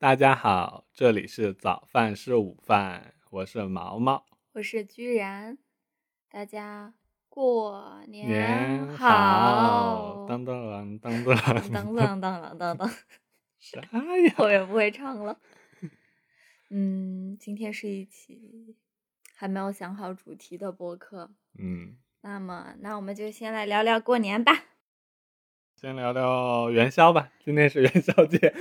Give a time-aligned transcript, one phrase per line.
[0.00, 5.58] 大家好，这里是早饭是午饭，我是毛毛，我是居然，
[6.30, 6.94] 大家
[7.28, 10.24] 过年好。
[10.28, 11.34] 当当 当当当
[11.72, 12.88] 当当当当当，
[13.58, 14.34] 啥呀？
[14.38, 15.40] 我也不会唱了。
[16.70, 18.76] 嗯，今天是一期
[19.34, 21.32] 还没有想好主题的播客。
[21.58, 24.52] 嗯，那么，那我们就先来聊聊过年吧。
[25.74, 28.54] 先聊聊元宵吧，今天是元宵节。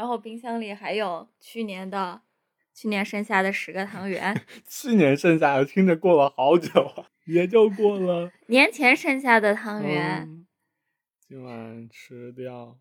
[0.00, 2.22] 嗯，然后冰箱里还有去年的，
[2.72, 4.34] 去年剩下的十个汤圆。
[4.66, 8.32] 去年剩下的，听着过了好久啊，也就过了。
[8.48, 10.46] 年前剩下的汤圆，嗯
[11.28, 12.78] 今晚吃掉。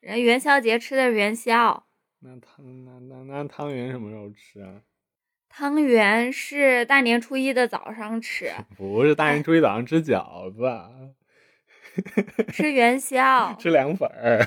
[0.00, 1.86] 人元宵节吃的元宵，
[2.18, 4.82] 那汤那那那汤圆什么时候吃啊？
[5.48, 10.90] 汤圆是大年初一的早上吃， 不是大年初一早上吃饺子啊，
[12.52, 14.44] 吃元宵，吃凉粉儿。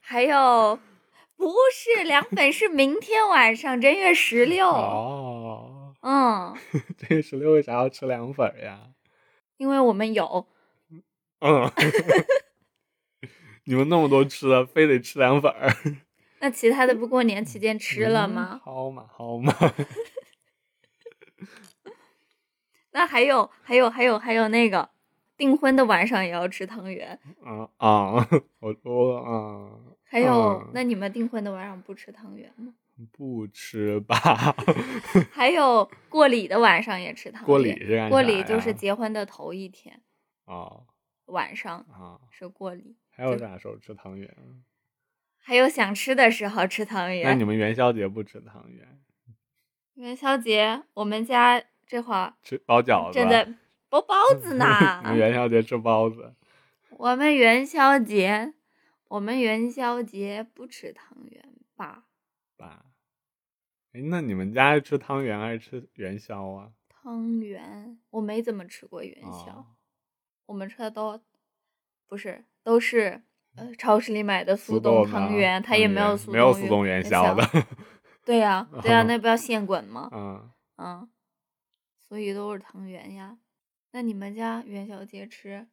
[0.00, 0.78] 还有
[1.36, 4.66] 不是凉粉，是明天晚上正月十六。
[4.68, 6.54] 哦，嗯，
[6.96, 8.80] 正月十六为啥要吃凉粉儿呀？
[9.58, 10.46] 因为我们有，
[11.40, 11.70] 嗯，
[13.64, 15.70] 你们那么多吃的，非得吃凉粉儿？
[16.40, 18.60] 那其他的不过年期间吃了嗯吗？
[18.62, 19.52] 好嘛好嘛，
[22.92, 24.88] 那还有还有还有还有那个
[25.36, 28.28] 订婚的晚上也要吃汤圆，啊啊，
[28.60, 29.70] 我我啊，
[30.08, 32.72] 还有、嗯那你们订婚的晚上不吃汤圆吗？
[33.12, 34.14] 不吃吧？
[35.32, 37.46] 还有过礼的晚上也吃汤圆。
[37.46, 40.00] 过礼是干过礼就是结婚的头一天
[40.46, 40.86] 哦
[41.26, 44.56] 晚上啊，是过礼，还有啥时候吃汤圆啊？
[45.42, 47.44] 还有想吃的时候吃汤圆那你。
[47.44, 48.98] 们元宵节不吃汤圆，
[49.94, 53.18] 元宵节我们家这会儿吃包饺子？
[53.18, 53.46] 正在
[53.88, 54.64] 包包子呢
[55.04, 55.10] 你。
[55.10, 56.34] 们元宵节吃包子？
[56.90, 58.54] 我们元宵节，
[59.08, 62.04] 我们元宵节不吃汤圆吧？
[62.56, 62.86] 吧？
[63.92, 66.72] 哎，那你们家是吃汤圆还是吃元宵啊？
[66.88, 69.66] 汤圆我没怎么吃过元宵，哦
[70.46, 71.20] 我们吃的都
[72.06, 73.20] 不是都是
[73.56, 77.66] 呃超市里买的速冻冻汤圆，它也没有速没有冻速冻元宵宵的。
[78.24, 80.08] 对呀、 对呀、那不要现 滚吗？
[80.12, 81.08] 嗯，嗯，
[82.00, 83.38] 所以都是汤圆呀。
[83.92, 85.68] 那你们家元宵节吃？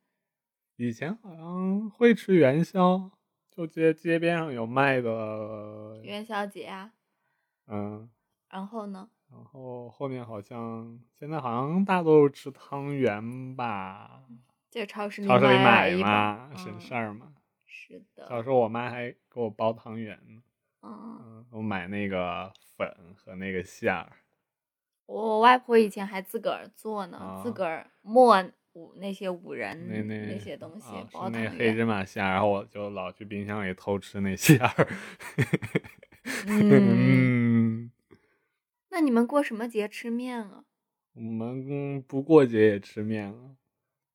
[0.77, 3.11] 以前好像会吃元宵，
[3.55, 5.99] 就街街边上有卖的。
[6.01, 6.91] 元宵节啊，
[7.67, 8.09] 嗯，
[8.49, 9.07] 然后呢？
[9.31, 14.23] 然后后面好像现在好像大多数吃汤圆吧，
[14.71, 17.33] 这超市里超市里买嘛，省事嗯儿嘛。
[17.65, 20.41] 是的，小时候我妈还给我包汤圆呢，
[20.81, 24.13] 嗯，嗯，我买那个粉和那个馅儿。
[25.05, 31.85] 我外婆以前还自个儿做呢，自啊个儿磨五那些五仁那那些东西啊包是那黑芝。
[31.85, 34.87] 麻馅儿，然后我就老去冰箱里偷吃那馅儿。
[36.47, 36.69] 嗯，
[37.87, 37.91] 嗯，
[38.89, 40.63] 那你们过什么节吃面啊？
[41.13, 43.55] 我们不过节也吃面啊，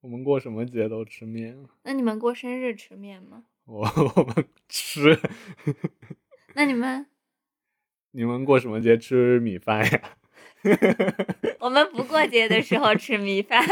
[0.01, 1.71] 我们过什么节都吃面啊。
[1.85, 3.45] 那你们过生日吃面吗？
[3.67, 3.83] 我
[4.17, 5.17] 我们吃，
[6.57, 7.07] 那你们
[8.13, 10.17] 你们过什么节吃米饭呀？
[11.61, 13.63] 我们不过节的时候吃米饭。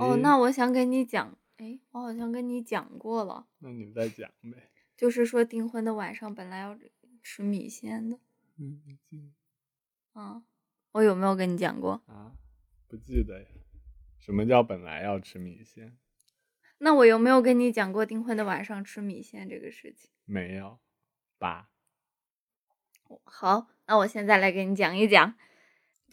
[0.00, 4.70] 哦，哎那我想跟你讲，哎，我好像跟你讲过了，那你们再讲呗。
[4.96, 6.78] 就是说订婚的晚上本来要
[7.22, 8.18] 吃米线的。
[8.58, 8.80] 嗯
[10.14, 10.44] 嗯，
[10.92, 12.02] 我有没有跟你讲过？
[12.06, 12.36] 啊，
[12.86, 13.48] 不记得呀。
[14.18, 15.96] 什么叫本来要吃米线？
[16.78, 20.10] 那我有没有跟你讲过订婚的晚上吃米线这个事情？
[20.24, 20.78] 没有
[21.38, 21.70] 吧？
[23.24, 25.34] 好，那我现在来给你讲一讲，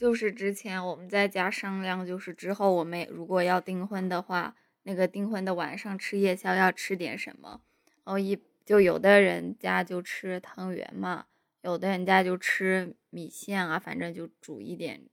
[0.02, 7.62] 就是之前我们在家商量，就是之后我们如果要订婚的话，那个订婚的晚上吃夜宵要吃点什么。
[8.04, 11.28] 然后一就有的人家就吃汤圆嘛，
[11.62, 15.04] 有的人家就吃米线啊，反正就煮一点，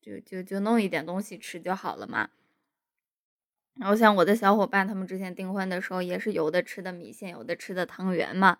[0.00, 2.30] 就就就弄一点东西吃就好了嘛。
[3.74, 8.58] 然后像我的小伙伴，他们之前订婚的时候也是有的吃的米线，有的吃的汤圆嘛。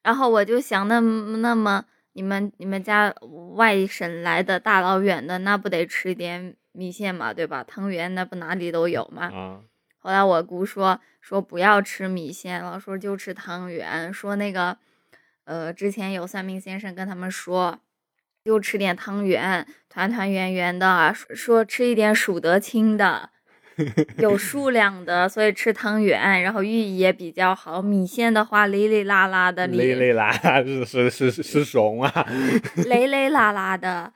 [0.00, 3.14] 然后我就想，那那么你们你们家
[3.54, 7.62] 外省来的大老远的，那不得吃点米线嘛，对吧？
[7.62, 9.26] 汤圆那不哪里都有嘛。
[9.32, 9.60] 啊，
[9.98, 14.78] 后来我姑说说不要吃米线了，说就吃汤圆，说那个
[15.44, 17.80] 呃之前有算命先生跟他们说，
[18.44, 23.30] 就吃点汤圆，团团圆圆的，说说吃一点数得清的。
[24.18, 27.80] 有数量的，所以吃汤圆，然后寓意也比较好。
[27.80, 30.32] 米线的话，哩哩啦啦的，累累啦
[30.62, 32.26] 是是是是是怂啊！
[32.86, 34.12] 累累啦啦的，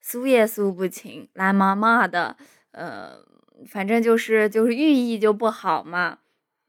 [0.00, 2.36] 数也数不清，烂麻麻的，
[2.72, 3.12] 呃，
[3.68, 6.18] 反正就是就是寓意就不好嘛，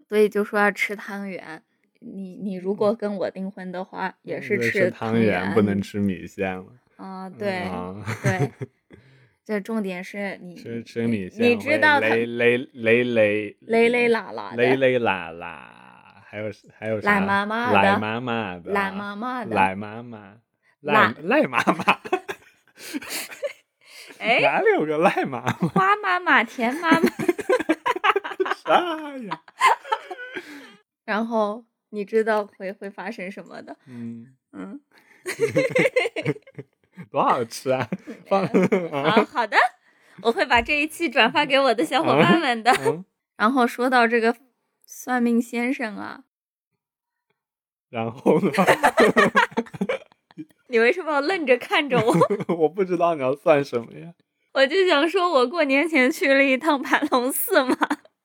[0.07, 1.61] 所以就说要吃汤圆。
[2.01, 6.65] 你你如果跟我订婚的话，也是吃汤圆，不能吃米线了。
[6.95, 8.51] 啊，对、啊，对，
[9.49, 17.13] 这重点是你吃吃米线你知道它勒勒勒勒勒勒拉拉的，勒勒啦啦，还有还有啥？
[17.13, 20.37] 懒妈妈的懒妈妈的，懒妈妈的懒妈妈，
[20.81, 21.83] 懒赖赖妈妈，
[24.21, 25.51] 哎，哪里有个赖妈妈？
[25.69, 27.09] 花妈妈、田妈妈
[28.63, 29.41] 啥呀？
[31.05, 33.75] 然后你知道会会发生什么的？
[33.87, 34.79] 嗯，嗯，
[37.11, 37.87] 多好吃啊！
[38.27, 38.45] 放
[38.91, 39.57] 好啊，好的，
[40.21, 42.71] 我会把这一期转发给我的小伙伴们的。
[42.85, 43.05] 嗯
[43.37, 44.35] 然后说到这个
[44.85, 46.23] 算命先生啊，
[47.89, 48.51] 然后呢？
[50.67, 52.13] 你为什么要愣着看着我？
[52.53, 54.13] 我不知道你要算什么呀？
[54.51, 57.77] 我就想说，我过年前去了一趟盘龙寺嘛。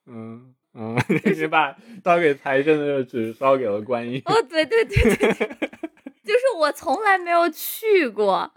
[0.07, 0.97] 嗯嗯，
[1.37, 4.21] 你把烧给财神的纸烧给了观音。
[4.25, 5.47] 哦，对对对对对，
[6.25, 8.53] 就是我从来没有去过，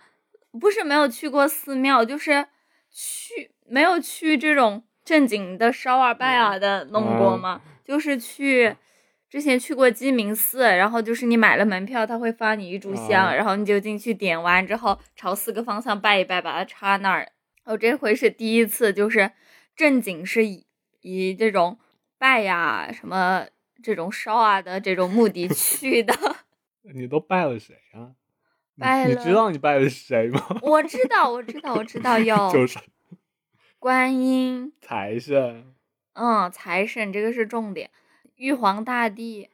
[0.60, 2.48] 不是没有去过寺庙，就是
[2.92, 8.76] 去没有去这种正经的烧啊拜啊的弄过嘛，就是去。
[9.30, 17.30] 之前去过鸡鸣寺，然后就是你买了门票，他会发你一炷香，哦然后你就进去点完之后，朝四个方向拜一拜，把它插那儿。
[17.66, 19.30] 我这回是第一次，就是
[19.76, 20.66] 正经是以
[21.02, 21.78] 以这种
[22.18, 23.46] 拜呀、什么
[23.84, 26.16] 这种烧啊的这种目的去的。
[26.96, 28.16] 你都拜了谁啊？
[28.78, 30.40] 你拜你知道你拜的是谁吗？
[30.62, 32.78] 我知道，我知道，我知道 有就是
[33.80, 35.74] 观音，财神、
[36.14, 37.90] 嗯，财神这个是重点，
[38.36, 39.50] 玉皇大帝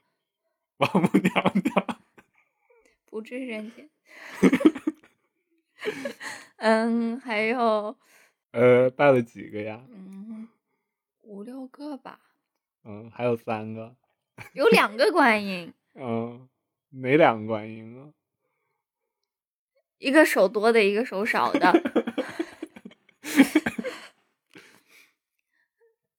[0.78, 1.34] 王母娘
[1.64, 2.00] 娘。
[3.06, 3.90] 不知人间。
[6.58, 7.96] 嗯，还有
[8.52, 9.82] 呃，拜了几个呀？
[9.90, 10.50] 嗯
[11.22, 12.20] 五六个吧，
[12.84, 13.96] 嗯，还有三个。
[14.54, 16.50] 有两个观音，嗯，
[16.90, 18.12] 哪两个观音啊？
[20.04, 21.72] 一个手多的，一个手少的。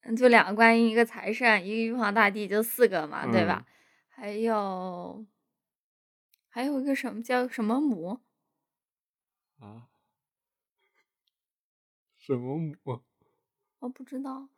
[0.03, 3.67] 嗯， 就两个观音，一个财神，一个玉皇大帝，就四个嘛，对吧？
[4.09, 5.27] 还有，
[6.49, 8.21] 还有一个什么叫什么母？
[9.61, 9.89] 啊？
[12.19, 13.03] 什么母？
[13.81, 14.49] 我不知道，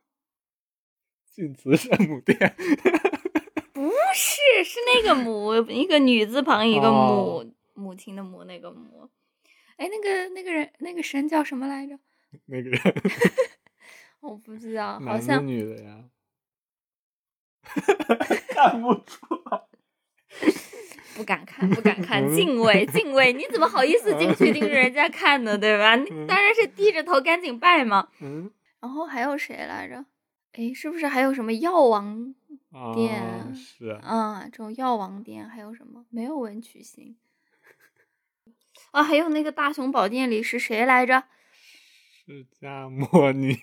[1.33, 2.39] 晋祠圣母殿。
[3.75, 7.47] 不是，是那个母，一个女字旁，一个母，哦
[7.77, 9.09] 母亲的母，那个母。
[9.77, 11.99] 哎，那个那个人，那个神叫什么来着？
[12.47, 12.81] 那个人，
[14.21, 16.05] 我不知道，好像女的呀？
[18.55, 19.63] 看不出来。
[21.17, 23.33] 不敢看，不敢看，嗯敬畏，敬畏！
[23.33, 25.57] 你怎么好意思进去盯着人家看呢？
[25.57, 25.97] 对吧？
[26.29, 28.09] 当然是低着头赶紧拜嘛。
[28.21, 28.51] 嗯
[28.81, 30.05] 然后还有谁来着？
[30.53, 32.35] 哎，是不是还有什么药王
[32.71, 34.45] 啊，殿是啊？
[34.45, 36.05] 这种药王殿还有什么？
[36.11, 37.17] 没有文曲星
[38.93, 39.03] 啊？
[39.03, 41.25] 还有那个大雄宝殿里是谁来着？
[42.25, 43.57] 释迦牟尼，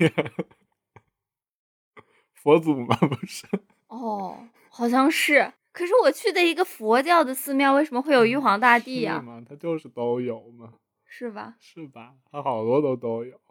[2.34, 2.96] 佛祖吗？
[2.96, 3.46] 不是。
[3.88, 5.54] 哦，好像是。
[5.72, 9.44] 可是我去的一个佛教的寺庙，为什么会有玉皇大帝呀、是吗？
[9.48, 10.74] 他就是都有嘛，
[11.06, 11.56] 是吧？
[11.60, 12.14] 是吧？
[12.32, 13.42] 他好多都都有，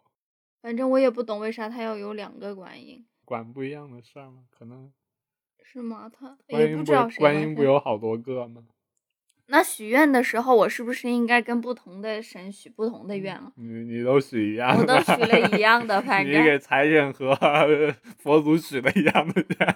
[0.61, 4.93] 反正我也不懂为啥他要有两个观音，管不一样的事儿嘛，可能
[5.61, 6.09] 是吗？
[6.09, 8.63] 他观音不也不知道谁观音不有好多个吗？
[9.47, 13.51] 那许愿的时候，我是不是应该跟不同的神许不同的愿啊？
[13.55, 17.35] 你你都许一样我，都许了一样的， 反正你正给财神和
[18.17, 19.75] 佛祖许了一样的愿，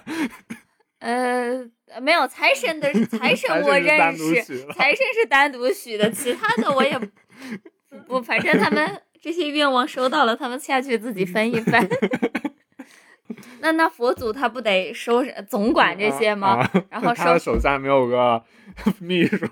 [1.00, 7.06] 呃没有财神的财神我认识财神是单独许的，其他的我也不
[8.06, 11.88] 不，反正他们这些愿望收到了，他们下去自己分一分。
[13.60, 16.60] 那那佛祖他不得收拾总管这些吗？
[16.62, 18.42] 啊然后他手下没有个
[19.00, 19.46] 秘书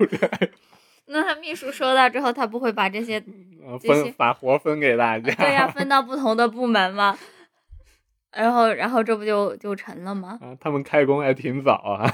[1.08, 3.22] 那他秘书收到之后，他不会把这些
[3.64, 5.34] 呃这些分把活分给大家。
[5.34, 7.16] 对呀、 分到不同的部门吗？
[8.32, 10.38] 然后然后这不就就成了吗？
[10.42, 12.12] 啊，他们开工还挺早啊。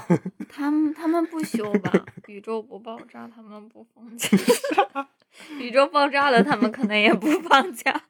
[0.49, 1.91] 他们他们不休吧？
[2.27, 4.29] 宇宙不爆炸，他们不放假。
[5.59, 8.03] 宇宙爆炸了，他们可能也不放假。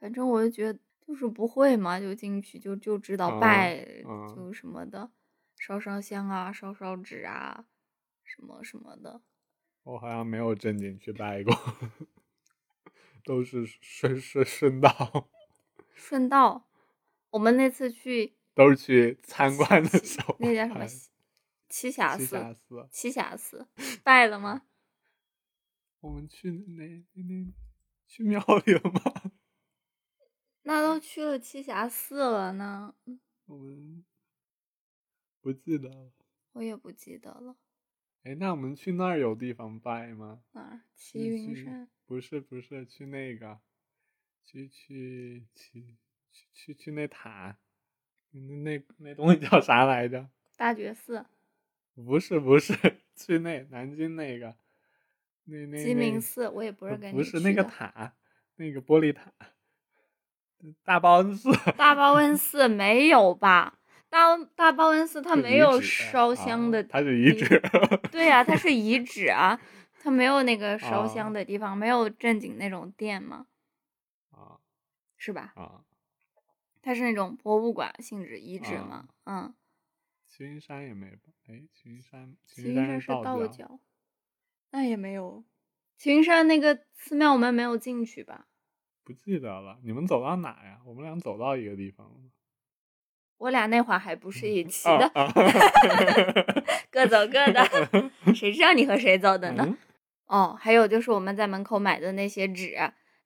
[0.00, 0.78] 反正我就觉得
[1.10, 5.10] 就是不会嘛，就进去就就知道嗯拜，嗯就什么的，
[5.58, 7.64] 烧烧香啊，烧烧纸啊，
[8.22, 9.20] 什么什么的。
[9.82, 11.52] 我好像没有正经去拜过，
[13.24, 15.28] 都是顺顺顺道，
[15.96, 16.68] 顺道，
[17.30, 21.08] 我们那次去 都是去参观的时候那叫什么拜西
[21.68, 22.88] 栖霞栖寺，霞寺。
[22.92, 23.66] 栖霞寺
[24.04, 24.62] 拜了吗？
[26.00, 27.52] 我们去那那那
[28.06, 29.32] 去庙里了吗？
[30.62, 32.94] 那都去了栖霞寺了呢。
[33.46, 34.04] 我们
[35.40, 36.12] 不记得了。
[36.52, 37.56] 我也不记得了。
[38.24, 40.42] 哎，那我们去那儿有地方拜吗？
[40.52, 40.82] 哪儿？
[40.94, 41.88] 齐云山。
[42.04, 43.60] 不是不是，去那个，
[44.44, 45.96] 去去去
[46.30, 47.58] 去去去那塔，
[48.32, 50.28] 那那那东西叫啥来着？
[50.56, 51.24] 大觉寺、
[51.94, 52.74] 不是不是，
[53.14, 54.56] 去那南京那个，
[55.44, 58.16] 那那鸡那鸣寺，我也不是跟你不是那个塔，
[58.56, 59.32] 那个玻璃塔，
[60.84, 61.50] 大报恩寺。
[61.76, 63.78] 大报恩寺没有吧？
[64.08, 67.60] 大大报恩寺它没有烧香啊的，它是遗址。
[68.10, 69.60] 对呀、它是遗 址啊，
[70.00, 73.46] 它没有那个烧啊香的地方，没有正经那种店嘛，
[74.30, 74.58] 啊
[75.16, 75.52] 是吧？
[75.54, 75.84] 啊，
[76.82, 79.54] 它是那种博物馆性质遗址啊嘛，嗯，
[80.26, 81.30] 齐云山也没吧？
[81.46, 83.46] 哎，齐云山，齐齐云山是道教。
[83.46, 83.80] 教，
[84.72, 85.44] 那也没有。
[85.96, 88.46] 齐云山那个寺庙我们没有进去吧？
[89.10, 90.78] 不记得了，你们走到哪呀？
[90.86, 92.06] 我们俩走到一个地方。
[93.38, 95.32] 我俩那会儿还不是一起的，啊啊
[96.92, 97.64] 各走各的，
[98.34, 99.64] 谁知道你和谁走的呢？
[99.66, 99.76] 嗯
[100.26, 102.70] 哦，还有就是我们在门口买的那些纸，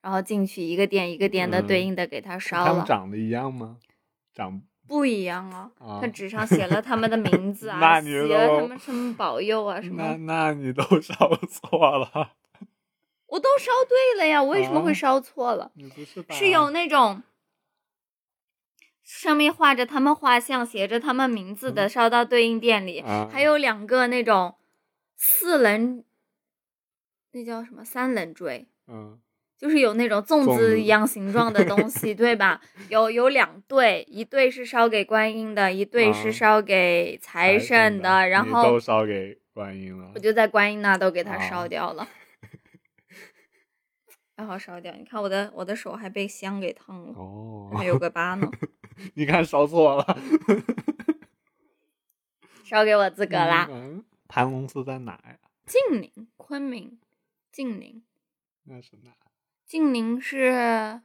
[0.01, 3.77] 然后进去一个店一个店的对嗯应的给它烧他们了，长得一样吗？
[4.33, 5.71] 长不一样啊。
[5.79, 12.31] 啊它，纸上写了他们的名字啊，写了他们什么保佑啊什么那么，那你都 烧错了，
[13.35, 15.73] 我都烧对了呀，我为什么会啊烧错了？
[15.75, 17.21] 你不是有那种
[19.03, 24.55] 上面画着他们画像，写着他们名字的，嗯烧到对应店里，啊还有两个那种
[25.17, 26.05] 四棱，
[27.33, 29.19] 那叫什么三棱锥，嗯
[29.59, 32.61] 就是有那种粽粽子子一样形状的东西， 对吧？
[32.89, 40.19] 有有两对，一对是烧给观音的，一对是啊烧给财神的，然后都后烧给观音了我。
[40.21, 42.07] 就在观音那都给他烧啊掉了。
[44.37, 48.51] 然后烧掉，你看我的我的手还被香给烫了，哦，还有个疤呢，
[49.15, 50.19] 你看烧错了，
[52.65, 53.69] 烧给我自个儿啦。
[53.71, 55.39] 嗯，盘龙寺在哪呀？
[55.67, 56.99] 晋宁，昆明，
[57.53, 58.03] 晋宁，
[58.65, 59.13] 那是哪？
[59.67, 61.01] 晋宁是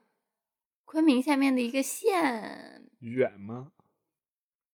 [0.85, 3.71] 昆明下面的一个县，远吗？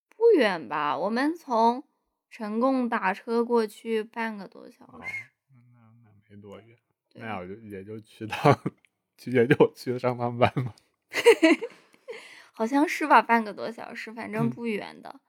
[0.08, 0.96] 不远吧？
[0.98, 1.84] 我们从
[2.30, 5.30] 成贡打车过去半个多小哦时。，
[5.74, 6.75] 那那没多远，对
[7.18, 8.58] 那我就也就去趟，
[9.18, 10.74] 去也就去上趟班嘛。
[12.52, 15.20] 好像是吧，半个多小时，反正嗯不远的。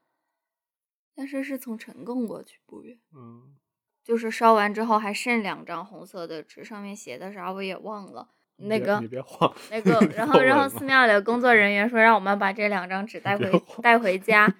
[1.15, 3.56] 但是是从成贡过去不远，嗯，
[4.03, 8.29] 就是烧完之后还剩两张红色的纸，上面写的啥我也忘了。
[8.60, 13.51] 那个你别晃，那个，然后然后寺庙里的工作人员说让我们把这两张纸带回
[13.82, 14.51] 带回家，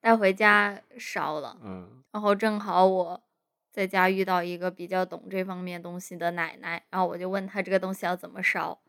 [0.00, 1.56] 带回家烧了。
[1.62, 3.22] 嗯然后正好我
[3.70, 8.80] 在家遇到一个比较懂这方面东西的奶奶，然后我就问她这个东西要怎么烧，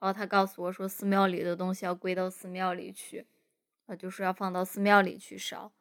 [0.00, 3.26] 然后她告诉我说寺庙里的东西要归到寺庙里去，
[3.86, 5.72] 呃，就是要放到寺庙里去烧。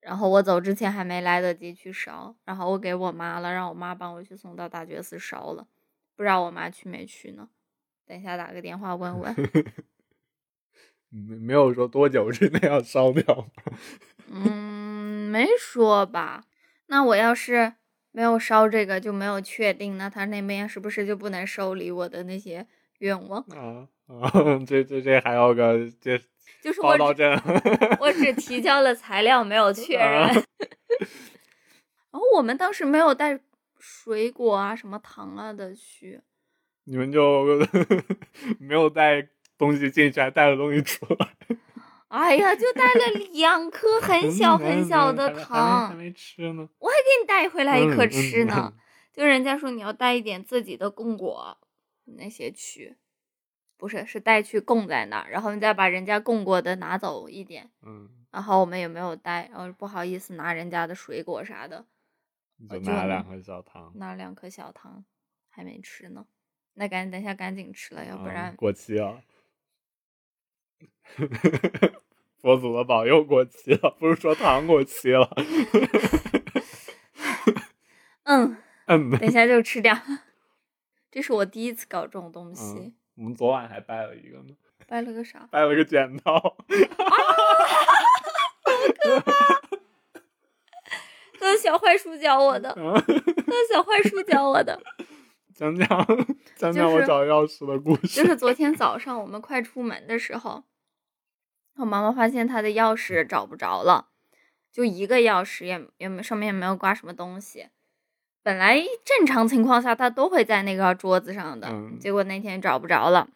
[0.00, 5.66] 然后我走之前还没来得及去烧，然后我给我妈了，让我妈帮我去送到大觉寺烧了，
[6.14, 7.48] 不知道我妈去没去呢？
[8.06, 9.34] 等一下打个电话问问。
[11.10, 13.48] 没没有说多久之内要烧掉吗。
[14.30, 16.44] 嗯，没说吧？
[16.88, 17.74] 那我要是
[18.12, 22.66] 没有烧这个就没有确定，那他那边是不是就不能受理我的那些
[22.98, 23.40] 愿望？
[23.50, 24.30] 啊啊，
[24.66, 26.18] 这这这还有个这
[26.62, 26.96] 就是我
[28.00, 30.04] 我只提交了材料，没有确认。
[30.04, 30.32] 啊
[32.10, 33.38] 然后我们当时没有带
[33.78, 36.20] 水果啊、什么糖啊的去，
[36.84, 37.44] 你们就
[38.58, 39.28] 没有带
[39.58, 41.28] 东西进去，还带了东西出来，
[42.08, 48.72] 哎呀，就带了两颗很小很小的糖还糖，没吃呢，我还给你带回来一颗嗯吃呢。
[48.74, 48.80] 嗯
[49.12, 51.58] 就人家说你要带一点自己的供果
[52.04, 52.96] 那些去，
[53.76, 57.68] 不是是带去供在那儿，然后你再把人家供过的拿走一点。
[57.82, 61.84] 嗯，然后我们也没有带，然后不好意思拿人家的水果啥的，
[62.58, 65.04] 你就拿两颗小糖，拿两颗小糖
[65.48, 66.24] 还没吃呢。
[66.74, 69.20] 那赶紧等一下赶紧吃了，要不啊然过期了。
[72.40, 75.28] 佛祖的保佑过期了，不是说糖过期了。
[78.24, 78.56] 嗯，
[78.86, 79.96] 嗯等一下就吃掉。
[81.10, 84.54] 这是我第一次搞这种东西嗯，，我们昨晚还掰了一个呢，
[84.86, 85.48] 掰了个啥？
[85.50, 86.56] 掰了个剪刀。
[91.40, 92.74] 都是小坏叔教我的，
[93.06, 94.78] 是小坏叔教我的。
[95.58, 96.06] 讲讲
[96.54, 98.22] 讲讲我找钥匙的故事。
[98.22, 100.62] 就是昨天早上我们快出门的时候，
[101.74, 104.06] 我妈妈发现她的钥匙找不着了，
[104.70, 107.66] 就一个钥匙也也没上面也没有挂什么东西。
[108.44, 113.28] 本来正常情况下她都会在那个桌子上的，嗯结果那天找不着了。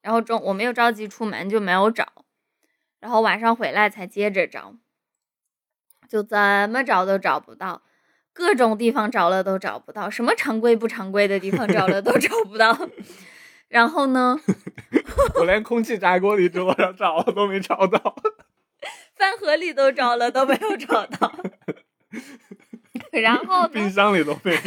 [0.00, 2.24] 然后中我没有着急出门就没有找，
[3.00, 4.74] 然后晚上回来才接着找。
[6.08, 6.38] 就怎
[6.70, 7.82] 么找都找不到，
[8.36, 12.76] 各种地方找了都找不到，什么常规不常规的地方找了都 找不到。
[13.68, 14.38] 然后呢，
[15.36, 18.14] 我连空气炸锅里桌上找都没找到，
[19.16, 21.32] 饭盒里都找了都没有找到。
[23.10, 24.60] 然后冰箱里都没有。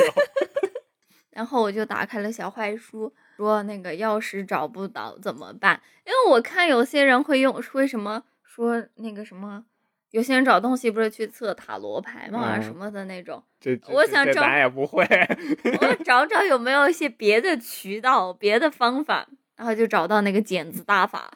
[1.29, 5.79] 然后我就打开了小坏书，说那个钥匙找不到怎么办？
[6.05, 9.63] 因为我看有些人会用，为什么说那个什么？
[10.11, 13.43] 有些人找东西不是去测塔罗牌嘛，什么的那种。
[13.59, 15.03] 这我想找，咱也不会。
[15.81, 21.31] 我 找找有没有一些别的渠道、别的方法，然后就找到那个剪子大法。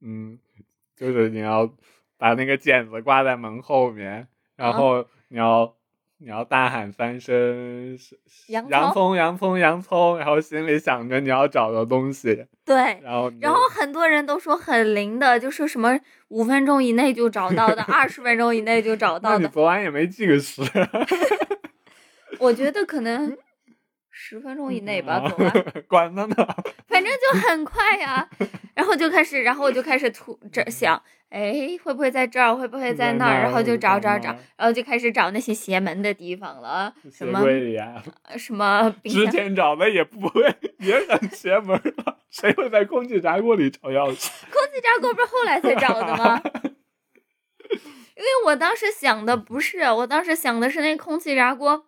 [0.00, 0.38] 嗯，
[0.96, 1.72] 就是你要
[2.18, 5.74] 把那个剪子挂在门后面，然后你要。
[6.22, 7.98] 你要大喊三声
[8.48, 12.46] “洋葱，洋葱，洋葱”，然后心里想着你要找的东西。
[12.64, 15.98] 对，然后然后很多人都说很灵的，就说什么
[16.28, 19.38] 五分钟以内就找到的， 二十分钟以内就找到的。
[19.38, 20.62] 你昨晚也没记个时。
[22.38, 23.36] 我觉得可能。
[24.22, 25.50] 十分钟以内吧，走吧。
[25.88, 26.36] 管他呢。
[26.86, 28.28] 反正就很快呀，
[28.74, 32.54] 然后就开始，然后我就开始突这想，哎，会不会在这儿？
[32.54, 33.40] 会不会在那儿？
[33.40, 36.92] 然后就找找找，然后就开始找那些邪门的地方了。
[37.10, 37.40] 什么？
[38.36, 38.94] 什么？
[39.04, 42.18] 之前找的也不会，也很邪门了。
[42.28, 44.28] 谁会在空气炸锅里找钥匙？
[44.52, 46.38] 空气炸锅不是后来才找的吗？
[48.20, 51.86] 因为我当时想的不是，我当时想的是那空气炸锅。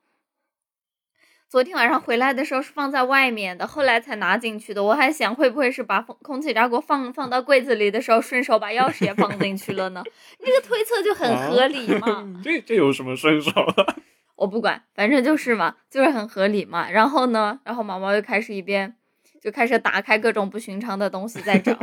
[1.52, 4.82] 昨天晚上回来的时候是放在外面的，后来才拿进去的。
[4.82, 10.02] 我还想会不会是把空气炸锅放放到柜子里的时候，顺手把钥匙也放进去了呢？
[10.42, 12.26] 这个推测就很合理嘛。
[12.42, 13.97] 这这有什么顺手的？
[14.37, 16.90] 我不管，反正就是嘛，就是很合理嘛。
[16.90, 18.97] 然后呢，然后毛毛又开始一边
[19.38, 21.78] 就开始打开各种不寻常的东西在找，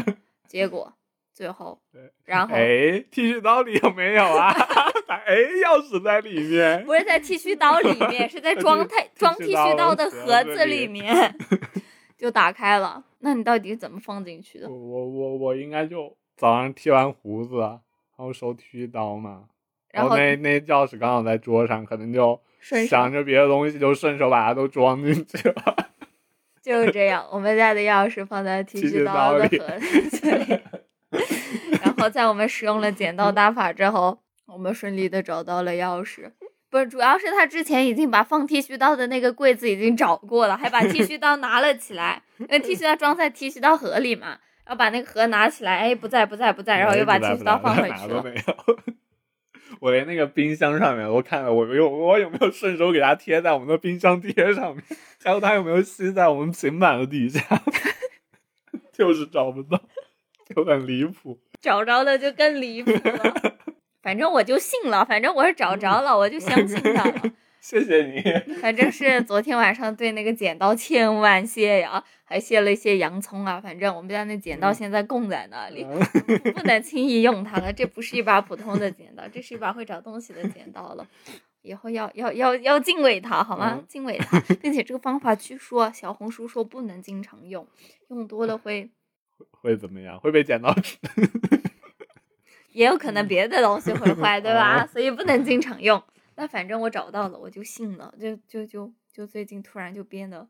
[0.48, 0.92] 结果。
[1.40, 1.80] 最后，
[2.26, 4.54] 然后哎，剃须刀里有没有啊？
[5.08, 11.34] 哎，钥匙在里面，不是在剃须刀里面，是在装太装剃须刀的盒子里面，
[12.18, 13.02] 就打开了。
[13.20, 14.70] 那你到底怎么放进去的？
[14.70, 17.80] 我我我应该就早上剃完胡子，然
[18.18, 19.46] 后收剃须刀嘛，
[19.94, 22.38] 然后那那钥匙刚好在桌上，可能就
[22.86, 25.88] 想着别的东西，就顺手把它都装进去了。
[26.62, 30.60] 就是这样，我们家的钥匙放在 剃须刀的盒子里。
[31.82, 36.32] 然后在我们使用了剪刀大法之后，我们顺利的找到了钥匙。
[36.70, 42.22] 不是，主要是他之前已经把放剃须刀的那个柜子已经找过了，还把剃须刀拿了起来。
[42.48, 48.24] 那剃须刀装在剃须刀盒里嘛，然后把那个盒拿起来，哎，不在，不在，不在，然后又把剃须刀放回 去了。
[49.82, 54.84] 我连那个冰箱上面，我看了，我有我有没有顺手给它贴在我们的冰箱贴上面，
[55.24, 57.42] 还有它有没有吸在我们平板的底下，
[58.94, 59.82] 就是找不到。
[60.56, 63.56] 就很离谱， 找着了就更离谱了。
[64.02, 67.22] 反正我就信了，反正我是找着了，我就相信他了。
[67.62, 68.22] 谢谢你。
[68.62, 73.60] 反正是昨天晚上对那个剪刀千万谢呀，还谢了一些洋葱啊。
[73.60, 75.86] 反正我们家那剪刀现在供在那里，
[76.54, 77.72] 不能轻易用它了。
[77.74, 81.06] 这不是一把普通的剪刀，这是一把会找东西的剪刀了。
[81.62, 83.84] 以后要要要要敬畏它，好吗？
[83.90, 87.68] 敬畏它，并且这个方法据说小红书说不能经常用，
[88.08, 88.90] 用多了会。
[89.52, 90.20] 会怎么样？
[90.20, 90.98] 会被剪刀纸？
[92.74, 94.86] 也有可能别的东西会坏，对吧？
[94.92, 96.02] 所以不能经常用。
[96.36, 98.14] 那反正我找到了，我就信了。
[98.20, 100.48] 就就就就最近突然就变得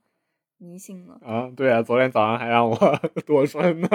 [0.58, 1.20] 迷信了。
[1.24, 3.88] 啊，对啊，昨天早上还让我 躲春呢。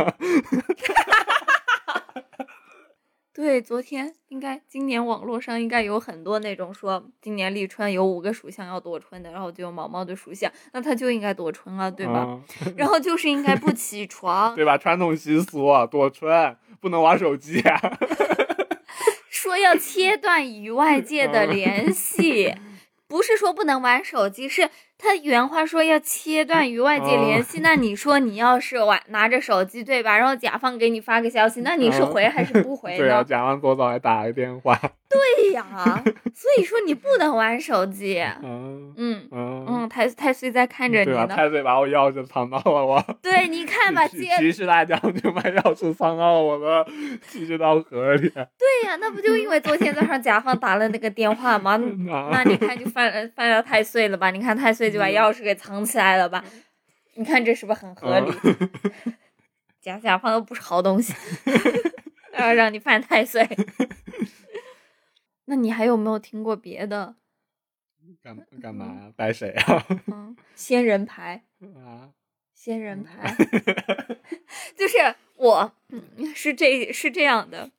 [3.34, 12.40] 对，昨天应该今年网络上应该有很多那种说今年立春有五个属相要躲春的，然后就有毛毛的属相，那他就应该躲春了，对吧？
[12.76, 14.78] 然后就是应该不起床， 对吧？
[14.78, 17.80] 传统习俗躲春，不能玩手机啊。
[19.28, 22.54] 说要切断与外界的联系，
[23.08, 24.70] 不是说不能玩手机，是。
[24.96, 30.16] 他原话说要切断与外界联系，那你说你要是玩拿着手机对吧？
[30.16, 32.98] 然后甲方给你发个消息，那你是回还是不回呢？
[33.02, 34.80] 对啊，甲方多早还打个电话。
[35.10, 35.64] 对呀，
[36.32, 38.22] 所以说你不能玩手机。
[38.42, 41.26] 嗯嗯嗯太太岁在看着你呢。
[41.26, 43.02] 太岁把我钥匙藏到了我。
[43.22, 46.86] 对，你看吧，其实大将军把钥匙藏到了我的
[47.58, 48.28] 刀盒里。
[48.28, 51.76] 对呀，那不就因为昨天早上甲方打了那个电话吗？
[52.32, 54.30] 那你看就犯了犯了太岁了吧？
[54.30, 56.44] 你看太岁就把钥匙给藏起来了吧？
[57.16, 58.32] 你看这是不是很合理？
[59.80, 61.12] 甲甲方都不是好东西，
[62.38, 63.46] 要让你犯太岁。
[65.44, 67.16] 那你还有没有听过别的？
[68.22, 69.12] 干干嘛呀？
[69.16, 69.86] 拜谁啊？
[70.12, 71.42] 嗯，仙人牌
[71.76, 72.10] 啊，
[72.54, 73.34] 仙人牌，
[74.76, 74.96] 就是
[75.36, 75.72] 我，
[76.34, 77.70] 是这是这样的，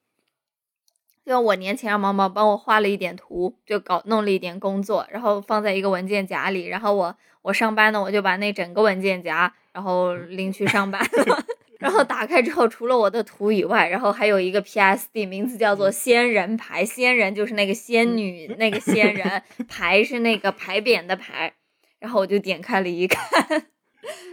[1.26, 11.46] 就我年前让毛毛帮我画了一点图，就搞弄了一点工作，然后放在一个文件夹里，然后我我上班呢，我就把那整个文件夹，然后拎去上班了。
[11.80, 16.84] 然后打开之后，除了我的图以外，然后还有一个 PSD，名字叫做“仙人牌”。
[16.86, 21.54] 仙人就是那个仙女，那个仙人牌是那个牌匾的牌。
[22.00, 23.24] 然后我就点开了一看。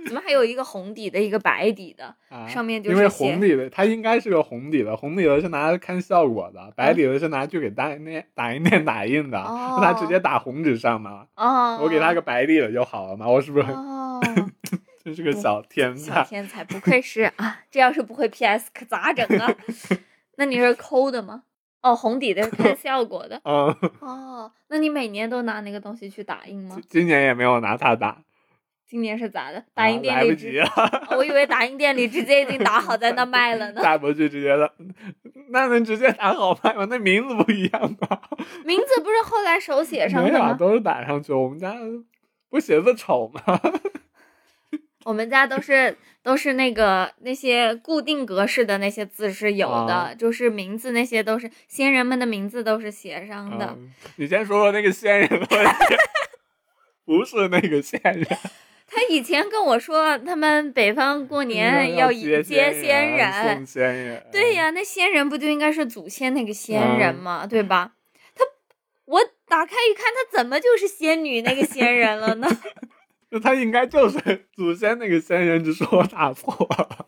[0.04, 2.14] 怎么还有一个红底的，一个白底的？
[2.46, 11.26] 上面就是因为红底的，它应该是个红底的，红底的是拿来看效果的，白底的是拿去给打印店打印店打印的，让他直接打红纸上嘛。
[11.36, 13.70] 哦，我给他个白底的就好了嘛，我是不是？
[13.70, 14.20] 哦，
[15.04, 17.60] 真是个小天才，小天才，不愧是啊！
[17.70, 19.52] 这要是不会 PS 可咋整啊？
[20.36, 21.42] 那你是抠的吗？
[21.82, 23.40] 哦，红底的是看 效果的。
[23.44, 23.76] 嗯。
[24.00, 26.78] 哦，那你每年都拿那个东西去打印吗？
[26.88, 28.18] 今年也没有拿它打。
[28.86, 29.64] 今年是咋的？
[29.74, 30.62] 打印店里直，
[31.16, 33.80] 我以为打印店里直接已经打好在那卖了呢。
[33.82, 34.70] 打不去直接的，
[35.48, 36.86] 那能直接打好卖吗？
[36.90, 38.20] 那名字不一样吗？
[38.64, 40.52] 名字不是后来手写上的吗？
[40.54, 41.32] 都是打上去。
[41.32, 41.74] 我们家
[42.50, 43.60] 不写字丑吗？
[45.04, 53.76] 我们家都是都是那个那些固定格式的那些字是有的，就是名字那些都是先人们的名字都是写上的。
[54.16, 55.46] 你先说说那个先人的
[57.04, 58.26] 不是那个先人。
[58.94, 64.22] 他以前跟我说，他们北方过年要迎接先人，先人。
[64.30, 67.46] 对呀，那先人不就应该是祖先那个先人吗？
[67.46, 67.92] 对吧？
[68.34, 68.44] 他，
[69.06, 72.46] 我打开一看，他怎么就是仙女那个仙人了呢？
[73.32, 77.06] 那他应该就是 祖先那个仙人，只是我打错了。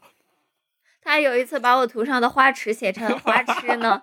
[1.02, 4.02] 他有一次把我图上的花痴写成花痴呢，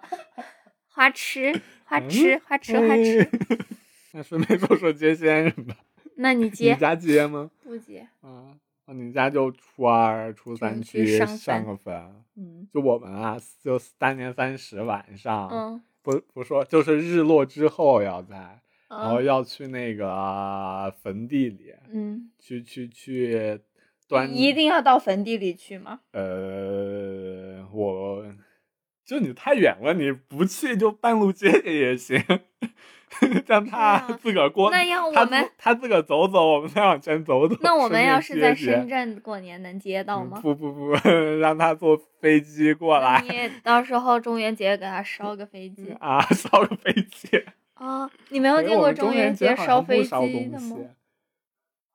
[0.88, 3.28] 花痴，花痴，花痴，花痴。
[4.14, 5.76] 那顺便说说接仙人吧。
[6.18, 6.74] 那你接？
[6.74, 7.50] 你家接吗？
[7.64, 8.08] 不接。
[8.22, 8.54] 啊，
[8.86, 12.24] 那你家就初二、初三去上个坟。
[12.38, 12.68] 嗯。
[12.72, 18.62] 就我们啊，就大年三十晚上，嗯，不不说，就是日落之后要在，
[19.00, 23.60] 然后要去那个坟地里，嗯，去去去
[24.08, 24.30] 端。
[24.36, 26.02] 一定要到坟地里去吗？
[26.12, 28.26] 呃，我
[29.06, 32.22] 就你太远了，你不去就半路接接也行。
[33.46, 37.58] 让他自个儿过，那要我们他自个儿走走，我们再往前走走。
[37.62, 40.40] 那我们要是在深圳过年，能接到吗？
[40.42, 40.92] 不不不，
[41.42, 43.22] 让他坐飞机过来。
[43.22, 47.44] 你到时候中元节给他烧个飞机啊，烧个飞机
[47.86, 48.10] 啊！
[48.30, 50.78] 你没有见过中元节烧飞机的吗？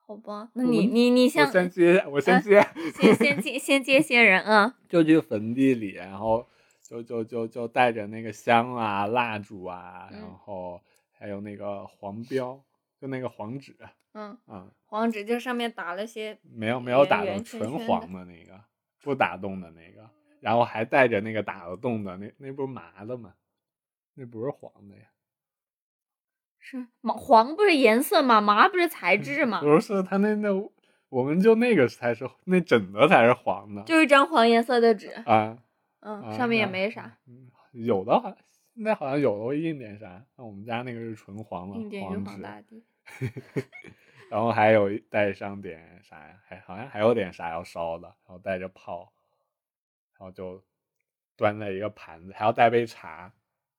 [0.00, 2.66] 好吧，那你你你先，我先接，我先接，
[3.00, 4.76] 先先接先接些人啊！
[4.88, 6.46] 就去坟地里，然后
[6.82, 10.80] 就就就就带着那个香啊、蜡烛啊，然后。
[11.18, 12.62] 还有那个黄标，
[13.00, 13.74] 就那个黄纸，
[14.12, 18.62] 嗯嗯，黄纸就上面打了些，没有没有打的纯黄的那个，
[19.00, 23.32] 不打洞的那个，然后还带着那个打了洞的，那那不是麻的吗？
[24.12, 25.04] 那不是黄的呀，
[26.68, 28.40] 是麻黄不是颜色吗？
[28.40, 29.60] 麻不是材质吗？
[29.60, 30.48] 不是，他那那
[31.08, 35.56] 我们就那个才是那枕的才是黄的，就一张黄颜色的纸啊，
[36.00, 37.18] 嗯，上面也没啥，
[37.70, 38.36] 有的
[38.74, 42.82] 现在好像有的会印点啥，那我们家那个是纯黄的黄纸，
[44.28, 46.40] 然后还有带上点啥呀？
[46.48, 49.12] 还好像还有点啥要烧的，然后带着泡，
[50.18, 50.60] 然后就
[51.36, 53.32] 端在一个盘子，还要带杯茶，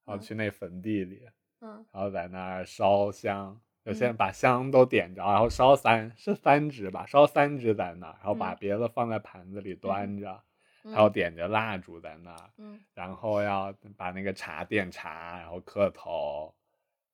[0.06, 10.43] 然后去那坟地里，嗯，然后在那儿烧香，就先把香都点着，然后烧三是三支吧，烧三支在那儿，然后把别的放在盘子里端着。
[10.83, 12.49] 然后点着蜡烛在那儿，
[12.93, 16.55] 然后要把那个茶点茶，然后磕头，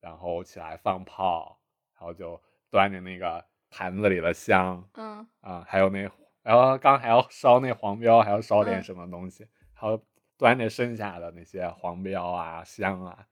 [0.00, 1.58] 然后起来放炮，
[1.98, 5.26] 然后就端着那个盘子里的香，嗯。
[5.40, 6.08] 啊，还有那，
[6.42, 10.00] 然后刚还要烧那黄标，还要烧点什么东西，还要
[10.38, 13.26] 端着剩下的那些黄标啊香啊，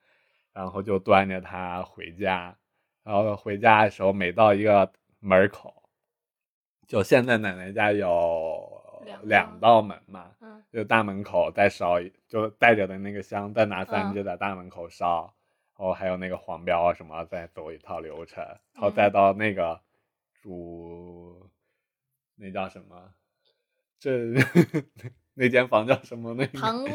[0.53, 2.57] 然后就端着它回家，
[3.03, 5.83] 然后回家的时候每到一个门口，
[6.87, 8.81] 就现在奶奶家有。
[9.25, 10.31] 两道门嘛，
[10.73, 11.97] 就大门口再烧，
[12.29, 15.35] 就带着的那个香，再拿三支在大门口烧，
[15.77, 19.81] 然后还有那个黄标啊什么，再走一套流程，然后再到那个
[20.41, 21.51] 主，
[22.37, 23.13] 那叫什么？
[23.99, 24.11] 这
[25.35, 26.35] 那间房叫什么？
[26.35, 26.89] 那堂屋。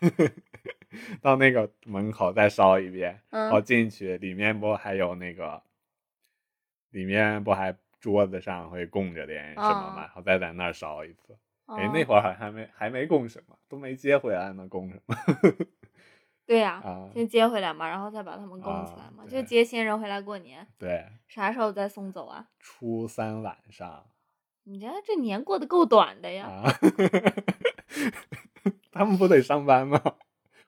[1.20, 5.62] 到那个门口再烧一遍，然后进去，里面不还有那个，
[6.90, 11.36] 里面不还桌子上会供着点什么嘛，然后再在那儿烧一次。
[11.66, 15.16] 哎，那会儿还还没还没供什么，都没接回来呢，供什么？
[16.44, 16.82] 对呀，
[17.14, 20.66] 先接回来嘛，然后再把他们供起来嘛，就接新人回来过年。
[20.78, 21.06] 对。
[21.28, 22.48] 啥时候再送走啊？
[22.58, 24.04] 初三晚上。
[24.64, 26.62] 你家这年过得够短的呀！
[28.92, 30.00] 他们不得上班吗？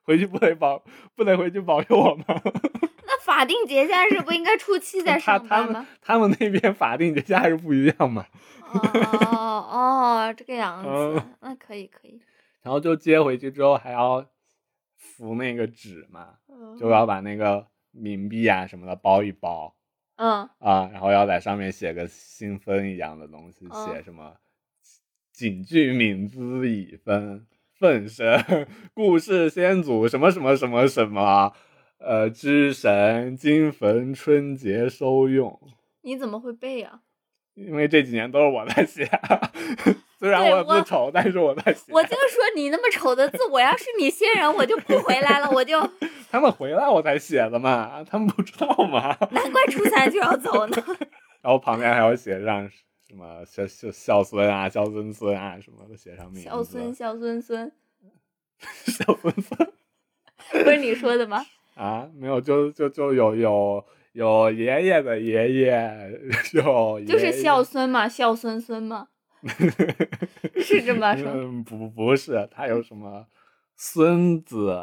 [0.05, 0.83] 回去不得保，
[1.15, 2.25] 不得回去保佑我吗？
[3.07, 5.85] 那法定节假日不应该初七再上班吗？
[6.01, 8.25] 他们他们那边法定节假日不一样嘛。
[8.71, 12.19] 哦哦，这个样子，那可以可以。
[12.63, 14.25] 然后就接回去之后还要
[14.97, 16.35] 敷那个纸嘛，
[16.79, 19.75] 就要把那个冥币啊什么的包一包。
[20.17, 24.35] 嗯啊，然后要在上面写个新分一样的东西，写什么
[25.33, 27.45] “谨具敏资以分
[27.79, 28.43] 分身，
[28.93, 31.51] 故事先祖什么什么什么什么，
[31.99, 35.59] 呃，之神金坟春节收用。”
[36.03, 36.99] 你怎么会背呀？
[37.55, 39.09] 因为这几年都是我在写，
[40.19, 41.91] 虽然我字丑，但是我在写。
[41.91, 45.79] 我就说你那么丑的字，我要是你先人，我就不回来了，我就。
[46.29, 49.15] 他们回来我才写的嘛，他们不知道吗？
[49.31, 50.75] 难怪初三就要走呢。
[51.41, 52.69] 然后旁边还要写上
[53.15, 56.49] 什么孝孝孝孙啊、孝孙孙啊什么的，写上名字。
[56.49, 57.71] 孝孙孝孙孙，
[58.59, 59.71] 孝孙孙
[60.51, 61.45] 不是你说的吗？
[61.75, 63.85] 啊，没有，就就就有有。
[64.11, 66.09] 有爷爷的爷爷，
[66.53, 69.09] 有 就是孝孙嘛，孝孙孙嘛，
[70.55, 71.29] 是这么说？
[71.35, 73.27] 嗯不不是，他有什么
[73.75, 74.73] 孙子、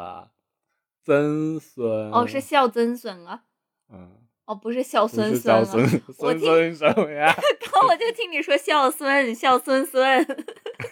[1.01, 2.11] 曾孙？
[2.11, 3.45] 哦，是孝曾孙啊。
[3.89, 4.22] 嗯。
[4.45, 5.63] 哦，不是孝孙孙啊。
[5.63, 7.33] 孙孙什么呀？
[7.71, 10.25] 刚我就听你说孝孙，孝孙孙。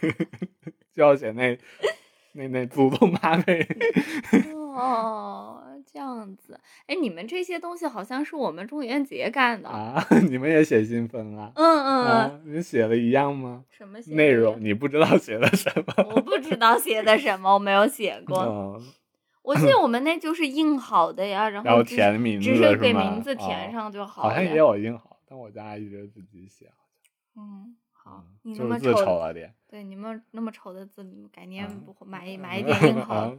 [0.94, 1.58] 就要写那
[2.34, 3.68] 那那祖宗八辈。
[4.54, 5.58] 哦。
[5.94, 10.02] 这样子，哎，你们这些东西好像是我们中元节干的啊？
[10.30, 11.52] 你们也写新分啊？
[11.56, 13.64] 嗯嗯，你写的一样吗？
[13.70, 14.58] 什么内容？
[14.62, 16.06] 你不知道写的什么？
[16.16, 18.80] 我不知道写的什么，我没有写 过。
[19.44, 24.30] 我记得我们那就是印好的呀，然后填名字，只是给名字填上就好了。
[24.30, 26.72] 好像也有印好，但我家一直自己写。
[27.36, 29.54] 嗯，好，你那么丑了点。
[29.68, 33.36] 对，你们那么丑的字，改天不买买一点印好。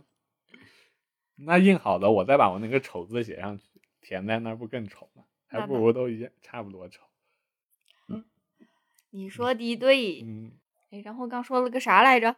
[1.37, 3.65] 那印好的，我再把我那个丑字写上去，
[4.01, 5.25] 填在那儿不更丑吗？
[5.47, 7.03] 还不如都一样，差不多丑。
[9.11, 10.23] 你说的对。
[10.23, 10.53] 嗯。
[10.91, 12.37] 哎，然后刚说了个啥来着？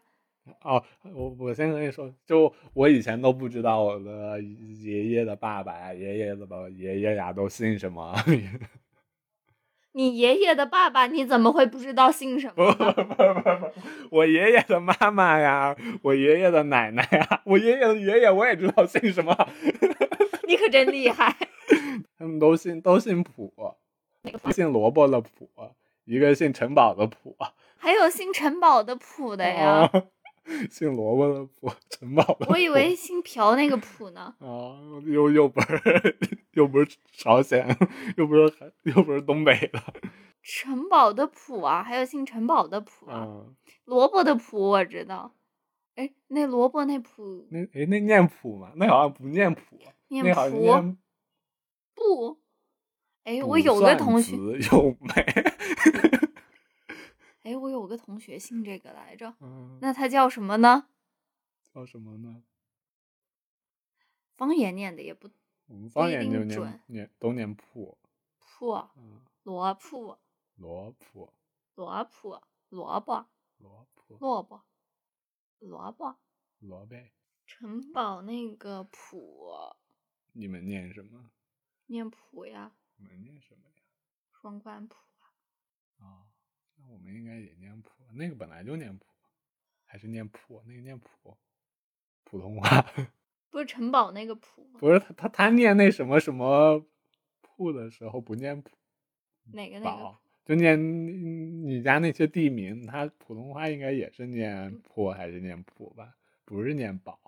[0.62, 0.82] 哦，
[1.14, 8.14] 我我先跟你说，就我以前都不知道我的爷爷的爸爸呀、爷爷的爸爷爷呀都姓什么。
[9.96, 12.72] 你爷爷的爸爸你怎么会不知道姓什么？
[12.74, 13.72] 不不不不不，
[14.10, 19.32] 我爷爷的妈妈呀，我爷爷的奶奶呀，我爷爷的爷爷我也知道姓什么。
[20.48, 21.36] 你可真厉害！
[22.18, 23.78] 他们都姓都姓卜，
[24.52, 25.48] 姓萝卜的普，
[26.04, 27.36] 一个姓陈宝的普，
[27.76, 29.90] 还有姓陈宝的普的呀。
[30.70, 32.46] 姓萝卜的卜，陈宝的。
[32.48, 34.34] 我以为姓朴那个朴呢。
[34.38, 34.76] 啊，
[35.06, 36.16] 又又不是，
[36.52, 37.66] 又不是朝鲜，
[38.16, 38.52] 又不是，
[38.82, 39.82] 又不是东北的。
[40.42, 43.46] 陈宝的朴啊，还有姓陈宝的朴啊。
[43.86, 45.34] 萝卜的朴我知道。
[45.94, 48.72] 哎，那萝卜那朴，那哎那念朴吗？
[48.76, 49.78] 那好像不念朴，
[50.08, 50.96] 念朴。
[51.94, 52.38] 不。
[53.22, 54.36] 哎，我有个同学。
[54.36, 55.24] 有没？
[57.44, 59.34] 哎，我有个同学姓这个来着，
[59.80, 60.88] 那他叫什么呢？
[61.62, 62.42] 叫什么呢？
[64.34, 65.30] 方言念的也不，
[65.66, 67.98] 我们方言就念念都念铺
[68.38, 68.88] 铺，
[69.42, 70.18] 罗铺
[70.56, 71.28] 罗铺
[71.74, 73.28] 罗铺萝卜
[73.58, 74.62] 萝卜萝卜
[75.60, 76.16] 萝卜
[76.60, 76.96] 萝卜
[77.46, 79.76] 城堡那个普，
[80.32, 81.30] 你们念什么？
[81.86, 82.72] 念普呀。
[82.96, 83.76] 你们念什么呀？
[84.32, 84.96] 双关铺
[86.76, 86.82] 啊。
[86.82, 86.92] 啊。
[86.92, 89.04] 我们应该也念普，那个本来就念普，
[89.84, 90.62] 还是念普？
[90.66, 91.36] 那个念普，
[92.24, 92.84] 普通话
[93.50, 94.78] 不是城堡那个普吗？
[94.80, 96.84] 不是他他他念那什么什么
[97.40, 98.70] 铺的时候不念普，
[99.52, 100.14] 哪个那个？
[100.44, 100.78] 就念
[101.66, 106.16] 你家那些地名，他普通话应该也是念铺还是念普吧？
[106.44, 107.18] 不是念宝。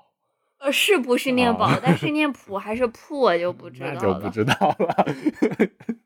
[0.59, 1.79] 呃，是不是念宝？
[1.83, 3.95] 但是念普还是铺，我就不知道了。
[3.95, 5.07] 那就不知道了。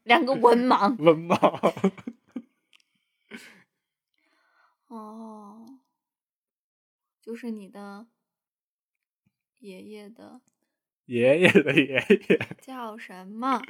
[0.05, 0.96] 两个文盲。
[1.03, 1.92] 文盲。
[4.90, 5.79] 哦，
[7.20, 8.09] 就是你的
[9.61, 10.40] 爷爷的
[11.05, 11.94] 爷爷的爷
[12.29, 13.62] 爷叫什么？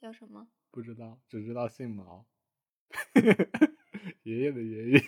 [0.00, 0.48] 叫什么？
[0.70, 2.26] 不知道，只知道姓毛。
[4.24, 5.00] 爷爷的爷爷。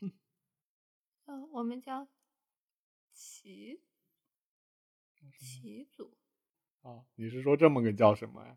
[0.00, 0.12] 嗯，
[1.52, 2.08] 我们叫
[3.12, 3.82] 齐
[5.38, 6.16] 齐祖。
[6.80, 8.56] 哦，你是说这么个叫什么呀？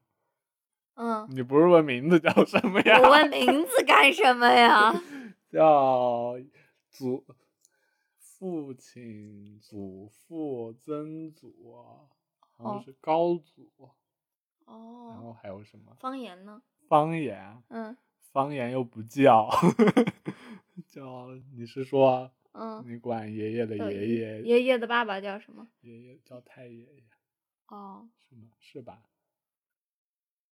[1.01, 2.99] 嗯，你不是问名字叫什么呀？
[2.99, 4.93] 我问名字干什么呀？
[5.49, 6.35] 叫
[6.89, 7.25] 祖
[8.19, 11.73] 父亲、祖父、曾祖，
[12.57, 13.71] 好像是高祖。
[14.65, 15.07] 哦。
[15.12, 15.95] 然后还有什么？
[16.01, 16.62] 方言呢？
[16.89, 17.63] 方言。
[17.69, 17.95] 嗯。
[18.33, 19.49] 方言又不叫，
[20.85, 25.65] 叫你是说嗯，你管爷爷的爷爷，爷爷的爸爸叫什么？
[25.79, 27.03] 爷爷叫太爷爷。
[27.69, 28.49] 哦，是吗？
[28.59, 29.01] 是吧？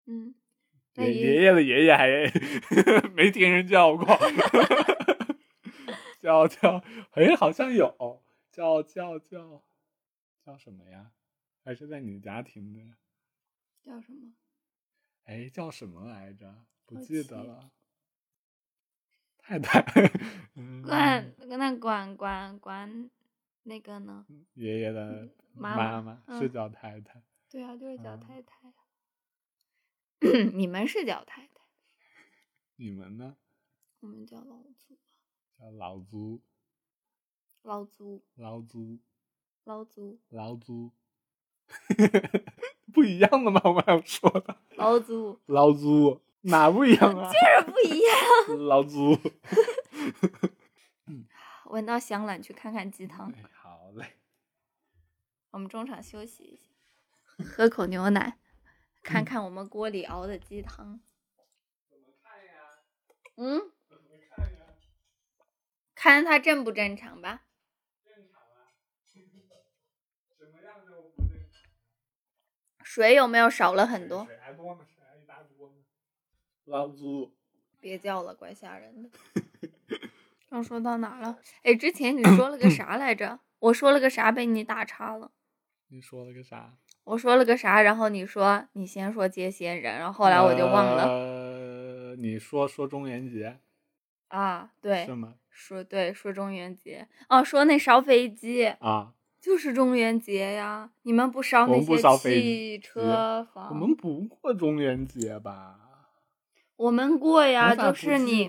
[0.06, 0.34] 嗯，
[0.96, 2.08] 爷爷爷的爷爷还
[3.14, 4.06] 没听人叫过，
[6.20, 9.62] 叫叫，哎，好像有叫叫叫
[10.46, 11.12] 叫什么呀？
[11.64, 12.80] 还是在你家听的？
[13.84, 14.34] 叫什么？
[15.26, 16.54] 哎，叫什么来着？
[16.86, 17.72] 不记得了。
[19.38, 19.82] 太太，
[20.84, 23.10] 管那管管管
[23.64, 24.26] 那个呢？
[24.54, 27.22] 爷爷的妈妈是叫太太。
[27.50, 28.72] 对啊，就是叫太太。
[30.54, 31.62] 你们是叫太太？
[32.76, 33.36] 你们呢？
[34.00, 34.98] 我们叫老祖。
[35.58, 36.42] 叫老祖。
[37.64, 38.24] 老祖。
[38.36, 39.00] 老祖。
[39.64, 40.20] 老祖。
[40.30, 40.92] 老祖。
[42.94, 43.62] 不一样的吗？
[43.66, 44.58] 我要说的。
[44.78, 45.40] 老祖。
[45.46, 47.30] 老祖哪不一样啊？
[47.32, 48.68] 就是不一样。
[48.68, 49.18] 老祖。
[51.66, 53.34] 闻到香了，去看看鸡汤。
[53.54, 54.18] 好嘞。
[55.52, 58.40] 我们中场休息一下，喝口牛奶，
[59.02, 61.02] 看看我们锅里熬的鸡汤。
[61.90, 62.54] 怎么看呀？
[63.36, 63.60] 嗯？
[63.90, 64.66] 怎么看呀？
[65.96, 67.44] 看它正不正常吧。
[68.04, 68.72] 正常啊。
[69.04, 69.20] 什
[70.46, 71.62] 么样就不正常？
[72.84, 74.26] 水有没有少了很多？
[74.26, 75.76] 水还多呢，水还一大锅呢。
[76.66, 77.36] 老祖。
[77.80, 79.10] 别叫了，怪吓人的。
[80.50, 81.40] 刚说到哪了？
[81.64, 83.40] 哎，之前你说了个啥来着？
[83.60, 85.32] 我说了个啥被你打岔了？
[85.88, 86.78] 你说了个啥？
[87.04, 87.82] 我说了个啥？
[87.82, 91.04] 然后你说你先说接仙人，然后后来我就忘了。
[91.06, 93.58] 呃，你说说中元节
[94.30, 94.72] 啊？
[94.82, 95.34] 对，是吗？
[95.50, 100.92] 说对，说中元节哦，说那烧飞机啊，就是中元节呀。
[101.02, 103.70] 你们不烧那些汽车房？
[103.70, 105.78] 我们不过中元节吧？
[106.78, 108.48] 我们过呀，就是你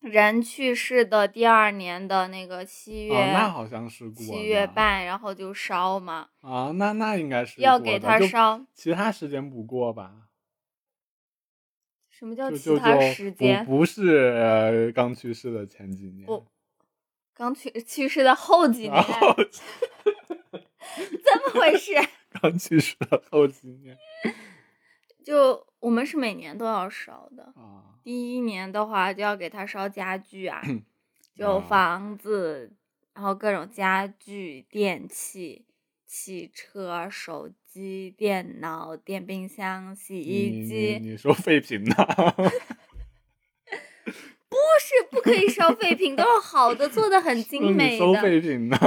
[0.00, 6.28] 人去世的第二年的那个七月，那好像是过七月半，然后就烧嘛。
[6.40, 10.28] 啊，那那应该是要给他烧，其他时间不过吧？
[12.10, 13.64] 什么叫其他时间？
[13.64, 16.46] 不是刚去世的前几年，不，
[17.34, 19.12] 刚去去世的后几年，怎
[21.44, 21.94] 么回事？
[22.40, 23.96] 刚去世的后几年。
[25.24, 27.52] 就我们是每年都要烧的，
[28.08, 30.62] 第一年的话就要给他烧家具啊，
[31.36, 32.72] 就房子，
[33.12, 35.66] 然后各种家具、电器、
[36.06, 40.98] 汽车、手机、电脑、电冰箱、洗衣机。
[41.02, 41.94] 你说废品呢？
[44.48, 47.98] 不是，不可以烧废品，都是好的，做的很精 美的。
[47.98, 48.78] 收废品呢？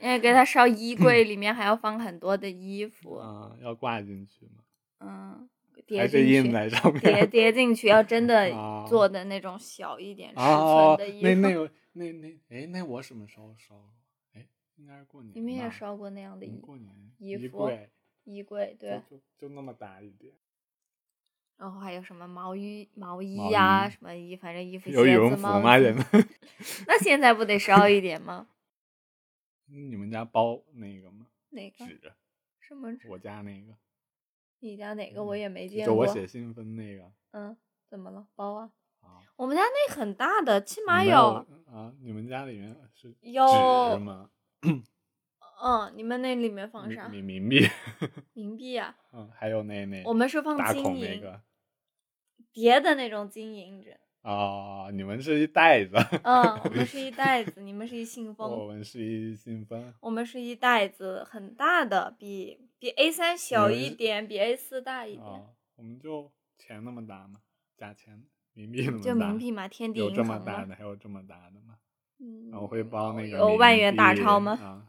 [0.00, 4.62] 因为给他烧衣柜里面还要放很多的衣服啊，要挂进去吗？
[5.00, 5.50] 嗯。
[5.88, 8.50] 叠进去，叠叠进去，要真的
[8.86, 11.26] 做的那种小一点尺寸的衣服。
[11.26, 13.74] 那那个那那哎，那我什么时候烧？
[14.34, 14.46] 哎，
[14.76, 15.32] 应该是过年。
[15.34, 17.70] 你们也烧过那样的衣过年衣服？
[18.24, 20.34] 衣柜对，就就那么大一点。
[21.56, 25.60] 然后还有什么毛衣、毛衣呀，什么衣，反正衣服、有羽绒服吗？
[26.86, 28.46] 那现在不得烧一点吗？
[29.66, 31.26] 你们家包那个吗？
[31.50, 32.12] 哪个纸？
[32.60, 33.08] 什么纸？
[33.08, 33.74] 我家那个。
[34.60, 35.94] 你家哪个我也没见过。
[35.94, 37.10] 就我写信封那个。
[37.32, 37.56] 嗯，
[37.88, 38.26] 怎么了？
[38.34, 38.70] 包啊？
[39.36, 41.46] 我们家那很大的，起码有。
[41.66, 44.30] 啊，你们家里面是有吗？
[45.62, 47.08] 嗯，你们那里面放啥？
[47.08, 47.66] 冥冥币。
[48.34, 48.96] 冥币啊。
[49.12, 50.02] 嗯，还有那那。
[50.04, 51.22] 我们是放金银。
[52.52, 53.96] 叠的那种金银纸。
[54.22, 55.94] 哦，你们是一袋子。
[56.24, 58.50] 嗯，我们 是一袋子，你们是一信封。
[58.50, 59.94] 我们是一信封。
[60.00, 62.67] 我们是一袋子，很大的，比。
[62.78, 65.46] 比 A 三小一点，比 A 四大一点。
[65.76, 67.40] 我们就钱那么大吗？
[67.76, 69.04] 假钱，冥币那么大。
[69.04, 71.76] 就冥币嘛，天地有这么大的，还有这么大的吗？
[72.20, 72.50] 嗯。
[72.50, 73.38] 然后会包那个。
[73.38, 74.52] 有万元大钞吗？
[74.52, 74.86] 啊，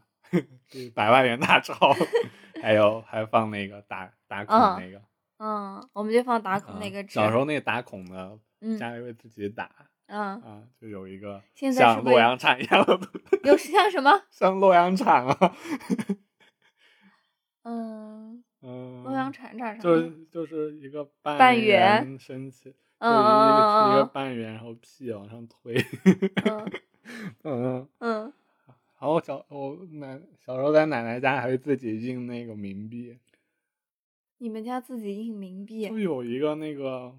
[0.94, 1.74] 百万元大钞，
[2.62, 5.02] 还有还放那个打打孔那个。
[5.38, 7.14] 嗯，我们就放打孔那个纸。
[7.14, 8.38] 小时候那个打孔的，
[8.78, 9.68] 家里会自己打。
[10.06, 10.40] 嗯。
[10.42, 13.00] 啊，就有一个像洛阳铲一样的。
[13.42, 14.10] 有像什么？
[14.30, 15.56] 像洛阳铲啊。
[17.62, 23.10] 嗯嗯，洛阳铲咋就就是一个半圆升起，嗯
[23.92, 25.74] 一个半圆，然后屁往上推，
[26.44, 26.70] 嗯
[27.42, 28.32] 嗯嗯，
[28.98, 33.18] 然后小我奶小时候在奶奶家还会自己印那个冥币，
[34.38, 35.88] 你们家自己印冥币？
[35.88, 37.14] 就有一个那个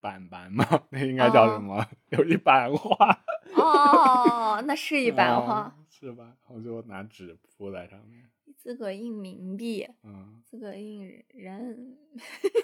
[0.00, 1.84] 板板嘛，那应该叫什么？
[2.10, 3.24] 有一版画。
[3.54, 6.36] 哦，那是一版画，是吧？
[6.48, 8.28] 我就拿纸铺在上面。
[8.64, 11.98] 自个印冥币，嗯，自个印人，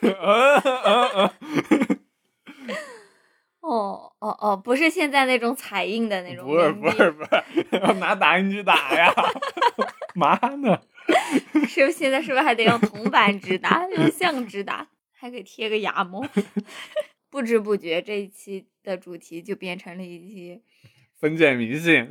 [3.61, 9.13] 哦哦哦哦，不是现在那种彩印的那种，不是不是不是，要拿打印机打呀，
[10.17, 10.81] 妈呢？
[11.69, 16.27] 是不是现在是不是还得用铜板纸打，用相纸打，还给贴个牙膜？
[17.29, 20.63] 不知不觉这一期的主题就变成了一期
[21.19, 22.09] 封建迷信。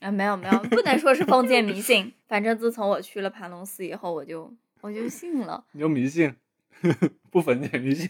[0.00, 2.12] 啊，没有没有，不能说是封建迷信。
[2.28, 5.64] 反正自从我去了盘龙寺以后，我就我就信了。
[5.72, 6.34] 你就迷信，
[7.30, 8.08] 不封建迷信。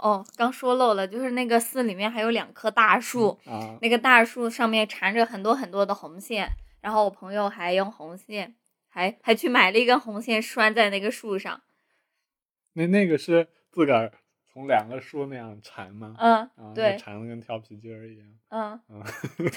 [0.00, 6.50] 哦，刚说漏了，就是那个寺里面还有两棵大树，啊，那个大树上面缠着很多很多的红线，
[6.80, 8.54] 然后我朋友还用红线，
[8.88, 11.62] 还还去买了一根红线拴在那个树上。
[12.74, 14.12] 那那个是自个儿
[14.54, 16.14] 从两个树那样缠吗？
[16.16, 18.26] 嗯，啊，对，缠的跟跳皮筋儿一样。
[18.50, 19.02] 嗯，嗯，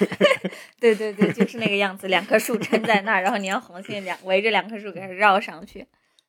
[0.82, 5.86] 对对对，就是那个样子，两棵树撑在那儿，然后你要红线两围着两棵树给它绕上去，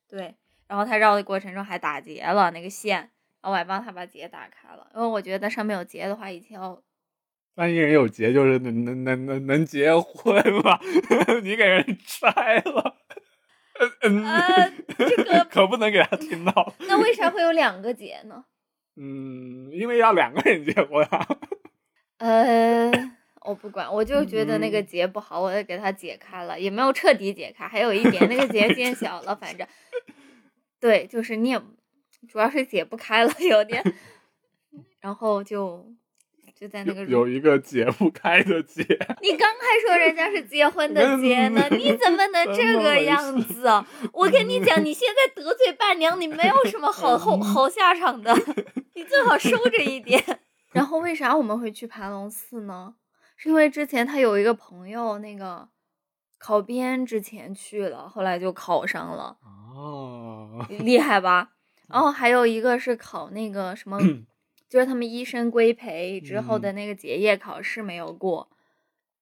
[0.07, 0.35] 对，
[0.67, 3.09] 然后它绕的过程中还打结了那个线，然
[3.41, 6.79] 后我还帮他把结打开了，因为我觉得上面有结的话，以前要
[7.55, 10.79] 万一人有结，就是能能能能能结婚了，
[11.41, 12.95] 你给人拆了，
[14.01, 16.73] 嗯，呃，这个 可不能给他听到。
[16.81, 18.45] 那为啥会有两个结呢？
[19.01, 21.25] 嗯，因为要两个人结婚啊。
[22.17, 22.91] 呃，
[23.45, 29.65] 我不管，我就觉得那个嗯结不好，我就给它解开了，也没有彻底解开，还有一点那个结 变小了，反正，
[30.81, 31.61] 对，就是你也
[32.27, 33.81] 主要是解不开了，有点，
[34.99, 35.93] 然后就
[36.59, 38.83] 就在那个有有一个解不开的结，
[39.23, 43.87] 你刚还说人家是结婚的 结呢，你怎么能 这个样子啊？
[44.11, 48.35] 我跟你讲，你现在得罪伴娘，你没有什么好后好下场的，
[48.93, 50.21] 你最好收着一点。
[50.73, 52.95] 然后为啥我们会去盘龙寺呢？
[53.37, 55.69] 是因为之前他有一个朋友，那个
[56.37, 59.37] 考编之前去了，后来就考上了，
[59.73, 61.51] 哦，厉害吧？
[61.87, 63.97] 然后还有一个是考那个什么，
[64.69, 68.49] 就是他们医生规培之后的那个结业考试没有过，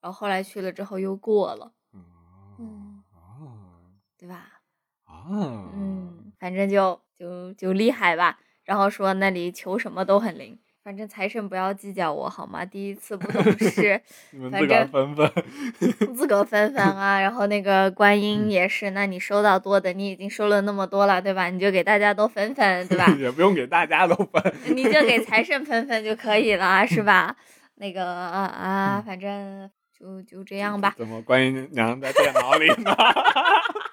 [0.02, 1.74] 然后后来去了之后又过了，
[2.60, 4.62] 嗯哦，对吧？
[5.06, 8.40] 啊，嗯，反正就就就厉害吧。
[8.64, 12.64] 然后说那里求什么都很灵，反正财神不要计较我好吗？
[12.64, 14.00] 第一次不懂事，
[14.32, 15.44] 你们自个儿反正分分。
[16.16, 17.20] 自个儿分分啊。
[17.20, 21.50] 然后那个观音也是，那你收到多的，你已经收了那么多了，对吧？
[21.50, 23.06] 你就给大家都分分，对吧？
[23.20, 24.42] 也不用给大家都分。
[24.74, 27.36] 你就给财神分分就可以了，是吧？
[27.76, 30.96] 那个啊啊，反正就就这样吧。
[30.98, 32.96] 怎么观音娘在电脑里呢？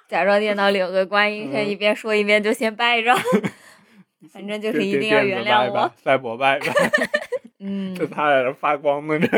[0.07, 3.13] 假装电脑里有个观音，一边说一边就先拜着。
[4.35, 5.91] 反正就是一定要原谅我。
[5.97, 6.67] 赛博拜拜，
[7.61, 9.29] 嗯就他在这发光呢，这。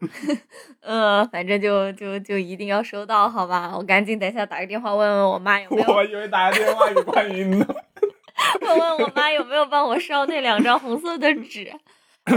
[0.82, 3.72] 嗯，反正就就就一定要收到，好吧？
[3.76, 7.66] 我赶紧等一下打个电话问问我妈有没有，我以为打个电话有观音呢。
[8.62, 11.72] 问问我妈有没有帮我烧那两张红色的纸。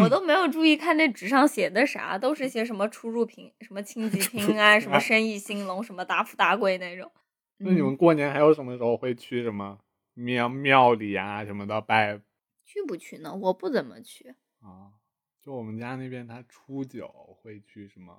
[0.01, 7.11] 我都没有注意看那纸上写的啥，都是些什么出入平、什么亲戚平安、什么生意兴隆、什么大富大贵那种。
[7.57, 9.77] 那你嗯们过年还有什么时候会去什么
[10.13, 12.19] 庙庙里啊什么的拜
[12.63, 13.33] 去不去呢？
[13.35, 14.35] 我不怎么去。
[14.61, 14.93] 啊？
[15.41, 17.07] 就我们家那边，他初九
[17.41, 18.13] 会去什么？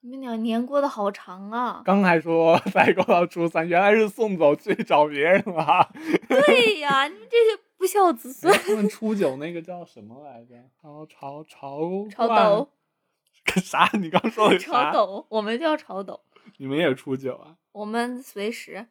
[0.00, 1.82] 你们俩年过得好长啊！
[1.84, 5.90] 刚还说 再过到初三，原来是送走去找别人了。
[6.28, 8.52] 对呀，你们这些不孝子孙。
[8.66, 10.54] 他们 初九那个叫什么来着？
[10.80, 12.70] 潮潮潮潮冠斗，
[13.60, 13.90] 啥？
[13.98, 14.92] 你刚说的潮啥？
[14.92, 16.20] 斗，我们叫朝斗，
[16.58, 17.56] 你们也初九啊？
[17.72, 18.86] 我们随时，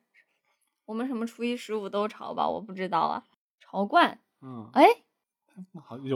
[0.86, 2.48] 我们什么初一十五都朝吧？
[2.50, 3.26] 我不知道啊。
[3.60, 4.86] 朝冠，嗯，哎，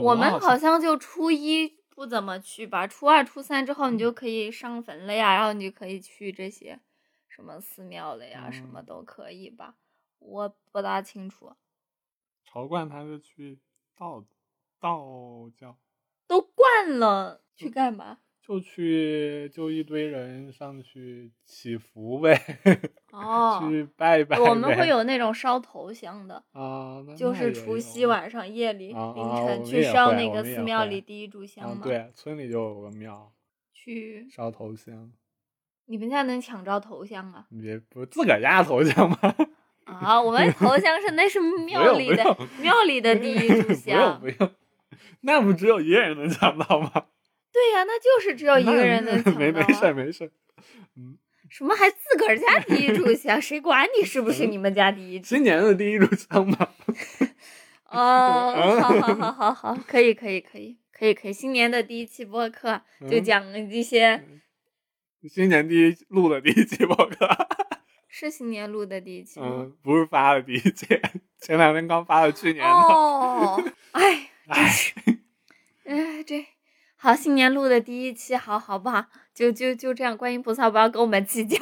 [0.02, 6.78] 我们好好像就初一不怎么去吧，初二、初三之后你就可以上坟了呀，然后你就可以去这些
[7.28, 9.74] 什么寺庙了呀，什么嗯都可以吧？
[10.20, 11.56] 我不大清楚，
[12.44, 13.58] 朝冠，他是去
[13.96, 14.24] 道
[14.78, 15.76] 道教，
[16.28, 18.18] 都惯了，去干嘛？
[18.48, 22.40] 就去就一堆人上去祈福呗，
[23.12, 24.40] 哦，去拜拜。
[24.40, 33.30] 我们会有那种烧头香的，啊，那就是除夕晚上夜里啊凌晨去烧那个寺庙里第一炷香嘛。，啊对，村里就有个庙
[33.74, 35.12] 去烧头香，
[35.84, 37.44] 你们家能抢着头香啊？
[37.52, 39.18] 你别不是自个儿家头香吗？
[39.84, 42.24] 啊，我们头香是那是庙里的
[42.62, 44.28] 庙里的第一炷不用香不。
[44.30, 44.50] 用，
[45.20, 47.04] 那不只有一个人能抢到吗？
[47.52, 49.36] 对呀、那就是只有一个人能抢。
[49.36, 50.30] 没没事儿没事儿。
[50.96, 51.16] 嗯，
[51.48, 53.40] 什么还自个儿家第一炷香？
[53.42, 55.26] 谁管你是不是你们家第一炷？
[55.28, 56.74] 新年的第一炷香吧。
[57.90, 61.32] 哦，嗯好好好好好，可以可以可以可以可以。
[61.32, 64.22] 新年的第一期播客就嗯讲一些
[65.28, 67.26] 新年第一录的第一期播客，
[68.08, 69.46] 是新年录的第一期吗？
[69.50, 70.86] 嗯，不是发的第一期，
[71.40, 72.70] 前两天刚发的去年的。
[72.70, 74.92] 哦，哎，真哎，是，
[75.84, 76.46] 哎，这
[77.14, 79.06] 新年录的第一期，好好不好？
[79.34, 81.58] 就就就这样，观音菩萨不要跟我们计较。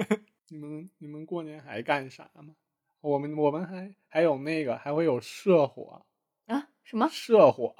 [0.48, 2.54] 你们你们过年还干啥吗？
[3.00, 6.04] 我们我们还还有那个还会有社火
[6.46, 6.68] 啊？
[6.82, 7.74] 什么社火？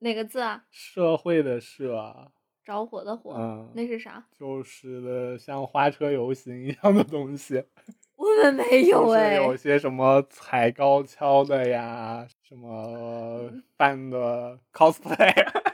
[0.00, 0.64] 哪个字啊？
[0.70, 2.32] 社会的社，
[2.64, 3.34] 着火的火。
[3.38, 4.26] 嗯，那是啥？
[4.36, 7.64] 就是像花车游行一样的东西。
[8.16, 9.36] 我们没有哎。
[9.36, 15.71] 有些什么踩高跷的呀，什么扮的 cosplay。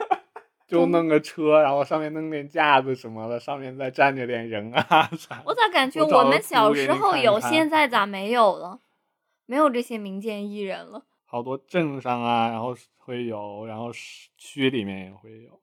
[0.68, 5.42] 就弄个车，然后上面弄点架子什么的，上面再站着点人啊啥。
[5.46, 8.78] 我咋感觉我们小时候有，现在咋没有了？
[9.46, 11.06] 没有这些民间艺人了。
[11.24, 13.90] 好多镇上啊，然后会有，然后
[14.36, 15.58] 区里面也会有。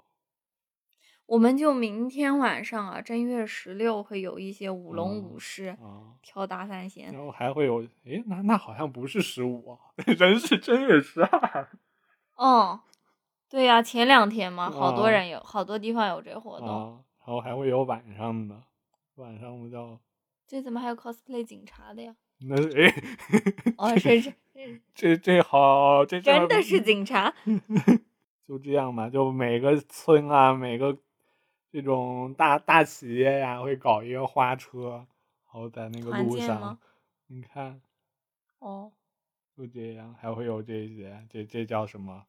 [1.27, 5.77] 我们就明天晚上啊，正月十六会有一些舞龙舞狮，
[6.23, 7.13] 跳大三弦。
[7.13, 9.77] 然后还会有，诶，那那好像不是十五啊，
[10.17, 11.67] 人是正月十二。
[12.35, 12.79] 哦。
[13.49, 16.67] 对呀，前两天嘛，好多人有，好多地方有这活动，
[17.19, 18.63] 然后还会有晚上的，
[19.15, 19.99] 晚上不叫。
[20.47, 22.15] 这怎么还有 cosplay 警察的呀？
[22.39, 22.93] 那是哎，
[23.77, 24.33] 哦，这是
[24.93, 27.33] 这这好，这真的是警察。
[28.47, 30.97] 就这样吧，就每个村啊，每个
[31.71, 35.07] 这种大大企业呀，会搞一个花车，
[35.45, 36.77] 然后在那个路上，
[37.27, 37.81] 你看，
[38.59, 38.91] 哦，
[39.57, 42.23] 就这样，还会有这些，这这叫什么？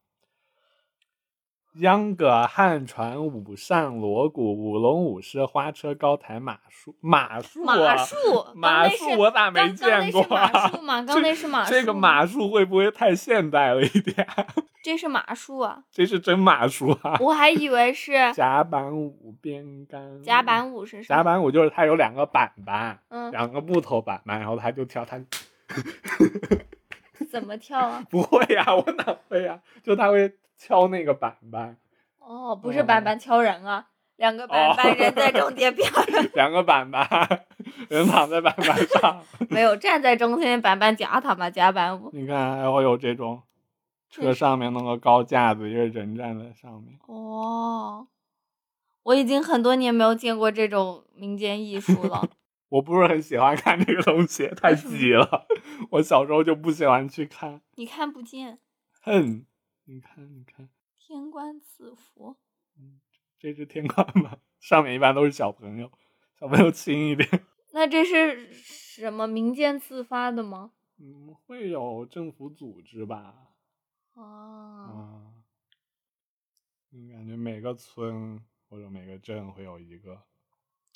[1.79, 8.15] 秧歌、汉传、舞扇、锣鼓、舞龙舞狮、花车、高台、马术、 马术、马术、
[8.55, 10.23] 马术，我咋没见过？
[10.23, 11.01] 马术吗？
[11.03, 11.69] 刚那是马术。
[11.73, 14.27] 这个马术会不会太现代了一点？
[14.83, 15.83] 这是马术啊！
[15.91, 17.17] 这是真马术啊！
[17.19, 20.23] 我还以为是甲板舞、边杆。
[20.23, 21.17] 甲板舞是啥？
[21.17, 25.19] 甲板舞就是它有两个板板，嗯，两个木头板板，然后它就跳，它
[27.29, 28.01] 怎么跳啊？
[28.09, 29.59] 不会呀，我哪会呀？
[29.83, 30.33] 就他会。
[30.57, 31.77] 敲那个板板，
[32.19, 35.73] 哦，不是板板敲人啊，两个板板人在中间
[36.33, 37.45] 两个板板
[37.89, 42.09] 人躺在板板上， 没有站在中间板板夹他嘛，夹板舞。
[42.11, 43.43] 你看还会有这种
[44.09, 46.97] 车上面弄个高架子，一个人站在上面。
[47.05, 48.07] 哦，
[49.03, 52.27] 我已经很多年没有见过这种民间艺术了。
[52.69, 55.45] 我不是很喜欢看这个东西，太挤了。
[55.91, 57.61] 我小时候就不喜欢去看。
[57.75, 58.59] 你看不见。
[59.03, 59.45] 哼。
[59.89, 60.67] 你看，你看，
[60.97, 62.35] 天官赐福。
[62.77, 62.99] 嗯，
[63.39, 64.37] 这是天官吧？
[64.59, 65.89] 上面一般都是小朋友，
[66.37, 67.27] 小朋友轻一点。
[67.71, 70.71] 那这是什么民间自发的吗？
[70.99, 73.53] 嗯，会有政府组织吧。
[74.15, 75.33] 哦。
[76.91, 80.21] 嗯，感觉每个村或者每个镇会有一个。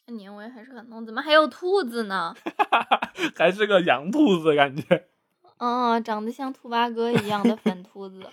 [0.07, 2.35] 年味还是很浓，怎么还有兔子呢？
[3.37, 5.07] 还是个洋兔子感觉。
[5.59, 8.27] 嗯，长得像兔八哥一样的粉兔子。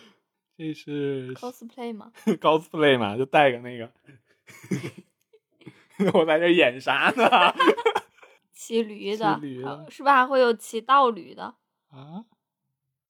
[0.58, 2.10] 这是 cosplay 吗？
[2.26, 3.88] cosplay 嘛，就带个那个。
[6.12, 7.54] 我在这演啥呢？
[8.52, 9.40] 骑驴的，
[9.88, 11.54] 是不是还会有骑倒驴的？
[11.90, 12.24] 啊？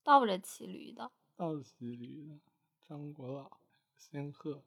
[0.05, 1.11] 倒着骑驴的。
[1.37, 2.35] 倒骑驴的，
[2.87, 3.51] 张国老、
[3.97, 4.63] 仙鹤。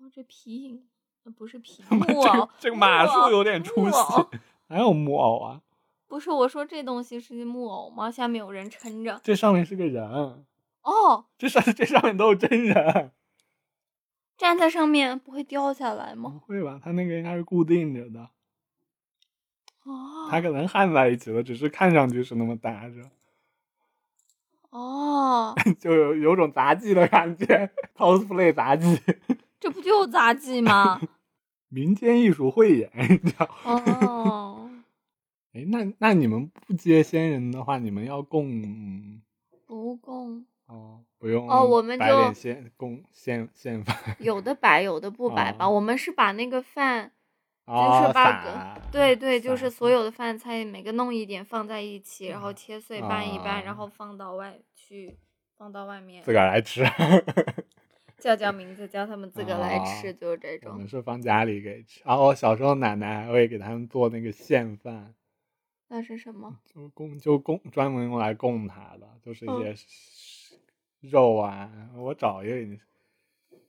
[0.00, 0.88] 哇，这皮影，
[1.36, 2.48] 不是皮木偶。
[2.58, 4.26] 这个马术有点出息。
[4.66, 5.62] 哪有木偶啊？
[6.08, 8.10] 不是，我说这东西是木偶吗？
[8.10, 9.20] 下面有人撑着。
[9.22, 10.44] 这上面是个人。
[10.84, 13.10] 哦，这上这上面都是真人，
[14.36, 16.30] 站在上面不会掉下来吗？
[16.30, 18.30] 不会吧，它那个应该是固定着的。
[19.84, 23.10] 哦，它可能焊在一起了，只是看上去是那么搭着。
[24.70, 29.00] 哦， 就有有种杂技的感觉，cosplay 杂技。
[29.60, 31.00] 这不就杂技吗？
[31.68, 33.48] 民间艺术汇演，你知道？
[33.64, 34.70] 哦。
[35.52, 39.22] 哎，那那你们不接仙人的话，你们要供？
[39.66, 40.44] 不供。
[40.66, 45.68] 哦，不用哦，我们就现供现现饭， 有的摆，有的不摆吧。
[45.68, 47.12] 我们是把那个饭，
[47.66, 55.18] 就是把对对，就是所有的饭菜每个弄一点放在一起，然后切碎拌一拌，然后放到外去，
[55.58, 56.82] 放到外面自个儿来吃，
[58.18, 60.72] 叫 叫名字，叫他们自个儿来吃，就是这种。
[60.72, 65.14] 我们是放家里给吃，然后我小时候奶奶还会给他们做那个现饭，
[65.88, 66.58] 那是什么？
[66.64, 69.74] 就供就供专门用来供他的，就是一些。
[71.10, 72.82] 肉啊，我找一个，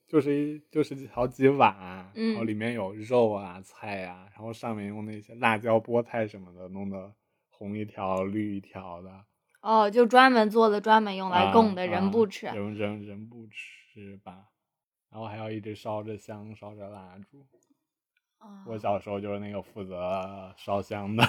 [0.08, 1.76] 就是一就是好几碗，
[2.14, 7.14] 然后里面有肉啊、菜啊，然后上面用那些辣椒、菠菜什么的弄得
[7.50, 9.26] 红一条绿一条的。
[9.62, 12.46] 哦，就专门做的，专门用来供的，人不吃。
[12.46, 14.50] 人人人不吃吧？
[15.10, 17.46] 然后还要一直烧着香，烧着蜡烛。
[18.68, 21.24] 我小时候就是那个负责烧香的。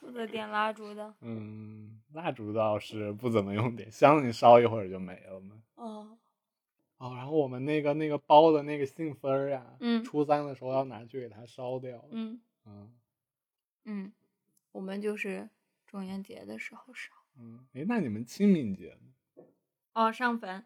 [0.00, 5.62] 负责点蜡烛的，嗯，蜡烛倒是不怎么用点，香你烧一会儿就没了嘛。
[5.74, 6.18] 哦，
[6.98, 12.04] 哦，然后我们那个那个包的那个信封儿呀，嗯初三的时候要拿去给它烧掉。
[12.10, 12.92] 嗯嗯
[13.84, 14.12] 嗯，
[14.72, 15.48] 我们就是
[15.86, 17.12] 中元节的时候烧。
[17.38, 19.44] 嗯，哎，那你们清明节呢？
[19.94, 20.64] 哦，上坟。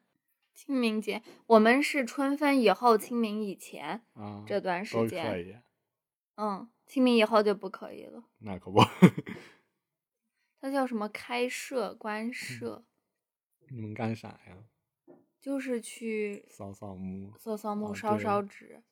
[0.54, 5.62] 清明节，我们是春分以后，清明以前啊，这段时都间。
[6.36, 8.24] 嗯，清明以后就不可以了。
[8.38, 8.80] 那可不。
[10.60, 11.08] 它叫什么？
[11.08, 12.84] 开社、关社。
[13.68, 14.56] 你们干啥呀？
[15.40, 18.82] 就是去扫扫墓，扫扫墓、哦烧烧纸。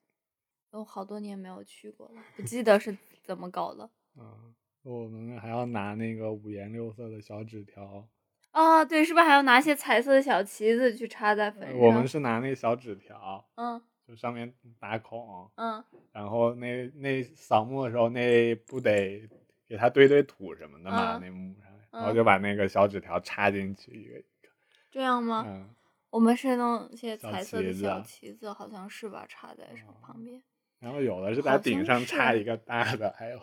[0.73, 3.91] 有好多年没有去过了，不记得是怎么搞的。
[4.17, 8.09] 嗯，我们还要拿那个五颜六色的小纸条。
[8.51, 11.79] 啊，对，是不是还要拿些彩色的小旗子去插在坟上？
[11.79, 13.81] 我们是拿那小纸条，嗯
[14.11, 19.23] 就上面打孔，嗯然后那那扫墓的时候，那不得
[19.69, 24.49] 给它堆堆土什么的嘛，嗯那墓上，然后嗯就把那个小纸条插进去一个一个。
[24.91, 25.45] 这样吗？
[25.47, 25.71] 嗯，
[26.11, 29.25] 我们是弄些彩色的小旗子，好像是吧？
[29.29, 29.71] 插在
[30.03, 30.43] 旁边。
[30.81, 33.39] 然后有的是在顶上插一个大的，还有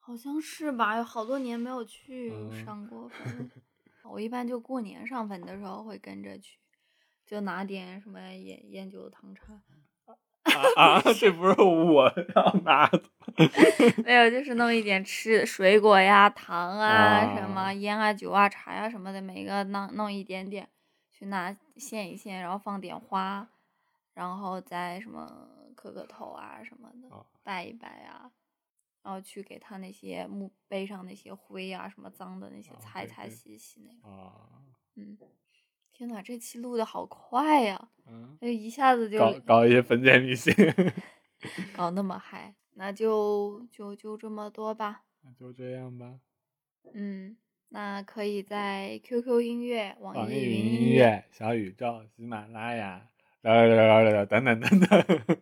[0.00, 0.96] 好像是吧？
[0.96, 3.48] 有好多年没有去嗯上过坟。
[4.02, 6.58] 我一般就过年上坟的时候会跟着去，
[7.26, 9.52] 就拿点什么烟烟酒糖茶。
[9.52, 13.02] 啊啊， 这不是我要拿的。
[14.04, 20.68] 没有，就是弄一点吃水果呀、糖啊、什啊么烟啊、酒啊、茶呀什么的，每个弄弄一点点，
[21.10, 23.46] 去拿献一献，然后放点花，
[24.14, 28.30] 然后再什么磕个头啊什么的，啊拜一拜啊，
[29.02, 34.16] 然后去给他那些墓碑上那些灰啊什么脏的那些啊擦一擦、洗一洗那种。
[34.16, 34.32] 啊，
[34.94, 35.18] 嗯，
[35.96, 40.52] 天哪，这期录的好快呀、嗯，哎，一下子就搞搞一些封建迷信。
[41.74, 45.04] 搞那么嗨，那就就就这么多吧。
[45.22, 46.16] 那就这样吧。
[46.92, 47.34] 嗯，
[47.70, 53.00] 那可以在 QQ 音乐、网网易易云云音乐、小宇宙、喜马拉雅，
[53.40, 53.54] 等
[54.44, 55.38] 等等等。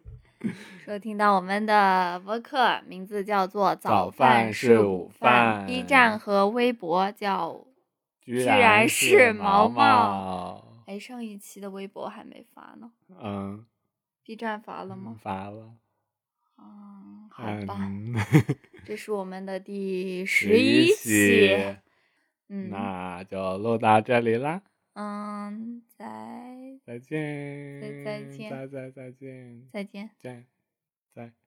[0.87, 7.67] 收 听到我们的播客，名字叫做“早饭饭是午午饭 ”，B 站和微博叫
[8.25, 10.83] 居然是是毛毛毛。
[10.87, 13.65] 哎，上一期的微博还没发呢嗯
[14.23, 15.17] ，，B 站发了吗？
[15.21, 15.75] 发了。
[16.59, 18.15] 嗯，好吧，嗯，
[18.85, 21.77] 这是我们的第十十一期期。，
[22.49, 24.63] 嗯那就录到这里啦，
[24.93, 30.11] 嗯，再再见，再见再再再见，再见。
[30.21, 30.47] 见，
[31.15, 31.44] 再见。